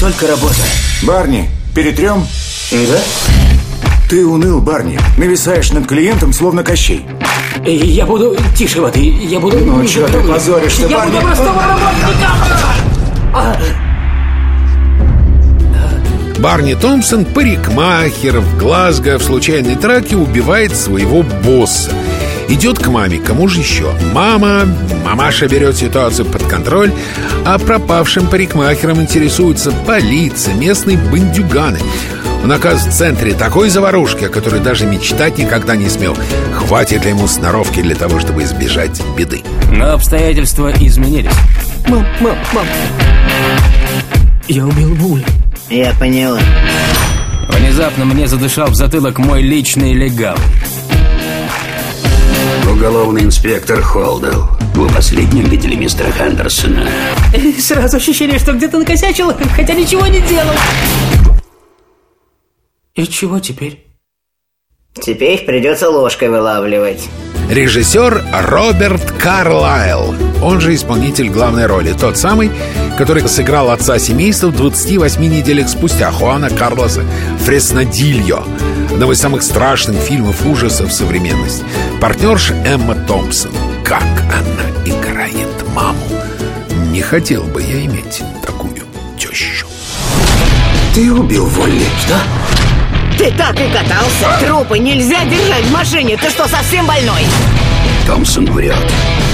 только 0.00 0.26
работа. 0.26 0.54
Барни, 1.02 1.48
перетрем? 1.74 2.24
Да? 2.70 2.98
Ты 4.08 4.26
уныл, 4.26 4.60
Барни. 4.60 4.98
Нависаешь 5.16 5.72
над 5.72 5.86
клиентом, 5.86 6.32
словно 6.32 6.62
Кощей. 6.62 7.04
И 7.66 7.72
Я 7.74 8.06
буду 8.06 8.36
тише 8.56 8.80
воды. 8.80 9.00
Я 9.00 9.40
буду... 9.40 9.58
Ну, 9.58 9.84
чё 9.86 10.06
ты 10.08 10.20
позоришься, 10.20 10.86
Я 10.86 10.98
Барни? 10.98 11.12
буду 11.12 11.26
простого 11.26 11.62
работника! 11.62 12.24
Барни 16.44 16.74
Томпсон, 16.74 17.24
парикмахер 17.24 18.40
в 18.40 18.58
Глазго 18.58 19.18
в 19.18 19.22
случайной 19.22 19.76
драке 19.76 20.14
убивает 20.14 20.76
своего 20.76 21.22
босса. 21.22 21.90
Идет 22.50 22.78
к 22.78 22.88
маме, 22.88 23.16
кому 23.16 23.48
же 23.48 23.60
еще? 23.60 23.90
Мама, 24.12 24.66
мамаша 25.06 25.48
берет 25.48 25.74
ситуацию 25.74 26.26
под 26.26 26.42
контроль, 26.42 26.92
а 27.46 27.58
пропавшим 27.58 28.26
парикмахером 28.26 29.00
интересуется 29.00 29.72
полиция, 29.86 30.52
местные 30.52 30.98
бандюганы. 30.98 31.78
Он 32.42 32.52
оказывается 32.52 32.90
в 32.90 32.94
центре 32.94 33.32
такой 33.32 33.70
заварушки, 33.70 34.24
о 34.24 34.28
которой 34.28 34.60
даже 34.60 34.84
мечтать 34.84 35.38
никогда 35.38 35.76
не 35.76 35.88
смел. 35.88 36.14
Хватит 36.52 37.06
ли 37.06 37.12
ему 37.12 37.26
сноровки 37.26 37.80
для 37.80 37.94
того, 37.94 38.20
чтобы 38.20 38.42
избежать 38.42 39.00
беды? 39.16 39.40
Но 39.70 39.94
обстоятельства 39.94 40.70
изменились. 40.78 41.32
Мам, 41.88 42.06
мам, 42.20 42.36
мам. 42.52 42.66
Я 44.46 44.66
убил 44.66 44.94
Буль. 44.94 45.24
Я 45.70 45.94
поняла. 45.94 46.40
Внезапно 47.48 48.04
мне 48.04 48.26
задышал 48.26 48.68
в 48.68 48.74
затылок 48.74 49.18
мой 49.18 49.42
личный 49.42 49.94
легал. 49.94 50.36
Уголовный 52.70 53.22
инспектор 53.22 53.80
Холдел. 53.80 54.48
Вы 54.74 54.88
последним 54.88 55.44
видели 55.44 55.74
мистера 55.74 56.10
Хендерсона? 56.10 56.88
Сразу 57.58 57.96
ощущение, 57.96 58.38
что 58.38 58.52
где-то 58.52 58.78
накосячил, 58.78 59.32
хотя 59.54 59.74
ничего 59.74 60.06
не 60.06 60.20
делал. 60.20 60.54
И 62.94 63.06
чего 63.06 63.38
теперь? 63.38 63.86
Теперь 64.94 65.44
придется 65.44 65.90
ложкой 65.90 66.28
вылавливать. 66.28 67.08
Режиссер 67.54 68.24
Роберт 68.48 69.12
Карлайл, 69.12 70.12
он 70.42 70.60
же 70.60 70.74
исполнитель 70.74 71.28
главной 71.28 71.66
роли. 71.66 71.92
Тот 71.92 72.18
самый, 72.18 72.50
который 72.98 73.28
сыграл 73.28 73.70
отца 73.70 73.96
семейства 74.00 74.48
в 74.48 74.56
28 74.56 75.20
неделях 75.22 75.68
спустя 75.68 76.10
Хуана 76.10 76.50
Карлоса 76.50 77.04
Фреснадильо 77.44 78.44
одного 78.90 79.12
из 79.12 79.20
самых 79.20 79.44
страшных 79.44 80.00
фильмов 80.00 80.44
ужасов 80.44 80.92
современности. 80.92 81.64
Партнерша 82.00 82.54
Эмма 82.66 82.96
Томпсон. 82.96 83.52
Как 83.84 84.02
она 84.02 84.68
играет 84.84 85.46
маму. 85.72 86.08
Не 86.90 87.02
хотел 87.02 87.44
бы 87.44 87.62
я 87.62 87.84
иметь 87.86 88.20
такую 88.44 88.82
тещу. 89.16 89.68
Ты 90.92 91.12
убил 91.12 91.46
Волли. 91.46 91.86
Что? 92.04 92.16
Ты 93.18 93.30
так 93.32 93.54
и 93.60 93.68
катался? 93.68 94.44
Трупы 94.44 94.78
нельзя 94.78 95.24
держать 95.24 95.64
в 95.64 95.72
машине. 95.72 96.16
Ты 96.16 96.30
что, 96.30 96.48
совсем 96.48 96.86
больной? 96.86 97.22
Томпсон 98.06 98.44
врет. 98.46 98.76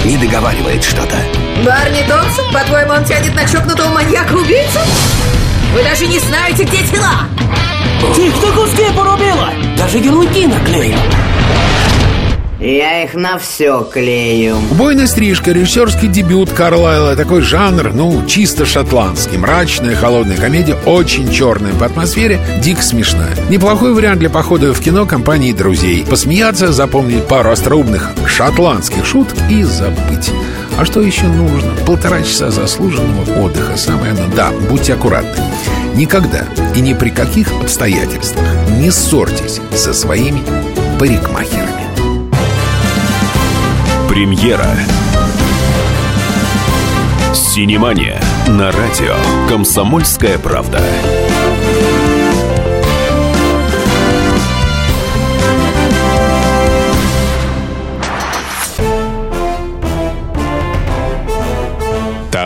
Не 0.04 0.16
договаривает 0.16 0.84
что-то. 0.84 1.16
Барни 1.64 2.02
Томпсон? 2.08 2.52
По-твоему, 2.52 2.92
он 2.92 3.04
тянет 3.04 3.34
на 3.34 3.46
чокнутого 3.48 3.88
маньяка-убийцу? 3.88 4.78
Вы 5.74 5.82
даже 5.82 6.06
не 6.06 6.18
знаете, 6.18 6.64
где 6.64 6.82
тела! 6.84 7.26
Ты 8.14 8.30
кто 8.32 8.52
куски 8.52 8.84
порубила? 8.94 9.50
Даже 9.76 9.98
ярлыки 9.98 10.46
наклеил. 10.46 10.98
Я 12.60 13.04
их 13.04 13.14
на 13.14 13.38
все 13.38 13.82
клею. 13.84 14.56
Убойная 14.70 15.06
стрижка, 15.06 15.50
режиссерский 15.52 16.08
дебют 16.08 16.50
Карлайла. 16.50 17.16
Такой 17.16 17.40
жанр, 17.40 17.92
ну, 17.94 18.26
чисто 18.26 18.66
шотландский. 18.66 19.38
Мрачная, 19.38 19.96
холодная 19.96 20.36
комедия, 20.36 20.76
очень 20.84 21.32
черная 21.32 21.72
по 21.72 21.86
атмосфере, 21.86 22.38
дико 22.62 22.82
смешная. 22.82 23.34
Неплохой 23.48 23.94
вариант 23.94 24.20
для 24.20 24.28
похода 24.28 24.74
в 24.74 24.80
кино 24.80 25.06
компании 25.06 25.52
друзей. 25.52 26.04
Посмеяться, 26.04 26.70
запомнить 26.70 27.26
пару 27.26 27.50
остроумных 27.50 28.10
шотландских 28.26 29.06
шуток 29.06 29.38
и 29.48 29.62
забыть. 29.62 30.30
А 30.76 30.84
что 30.84 31.00
еще 31.00 31.28
нужно? 31.28 31.72
Полтора 31.86 32.20
часа 32.22 32.50
заслуженного 32.50 33.42
отдыха. 33.42 33.78
Самое 33.78 34.12
оно. 34.12 34.26
Да, 34.36 34.50
будьте 34.68 34.92
аккуратны. 34.92 35.42
Никогда 35.94 36.44
и 36.76 36.80
ни 36.80 36.92
при 36.92 37.08
каких 37.08 37.50
обстоятельствах 37.52 38.46
не 38.78 38.90
ссорьтесь 38.90 39.60
со 39.74 39.94
своими 39.94 40.42
парикмахерами. 40.98 41.69
Премьера. 44.10 44.66
Синемания 47.32 48.20
на 48.48 48.72
радио 48.72 49.14
«Комсомольская 49.48 50.36
правда». 50.36 50.82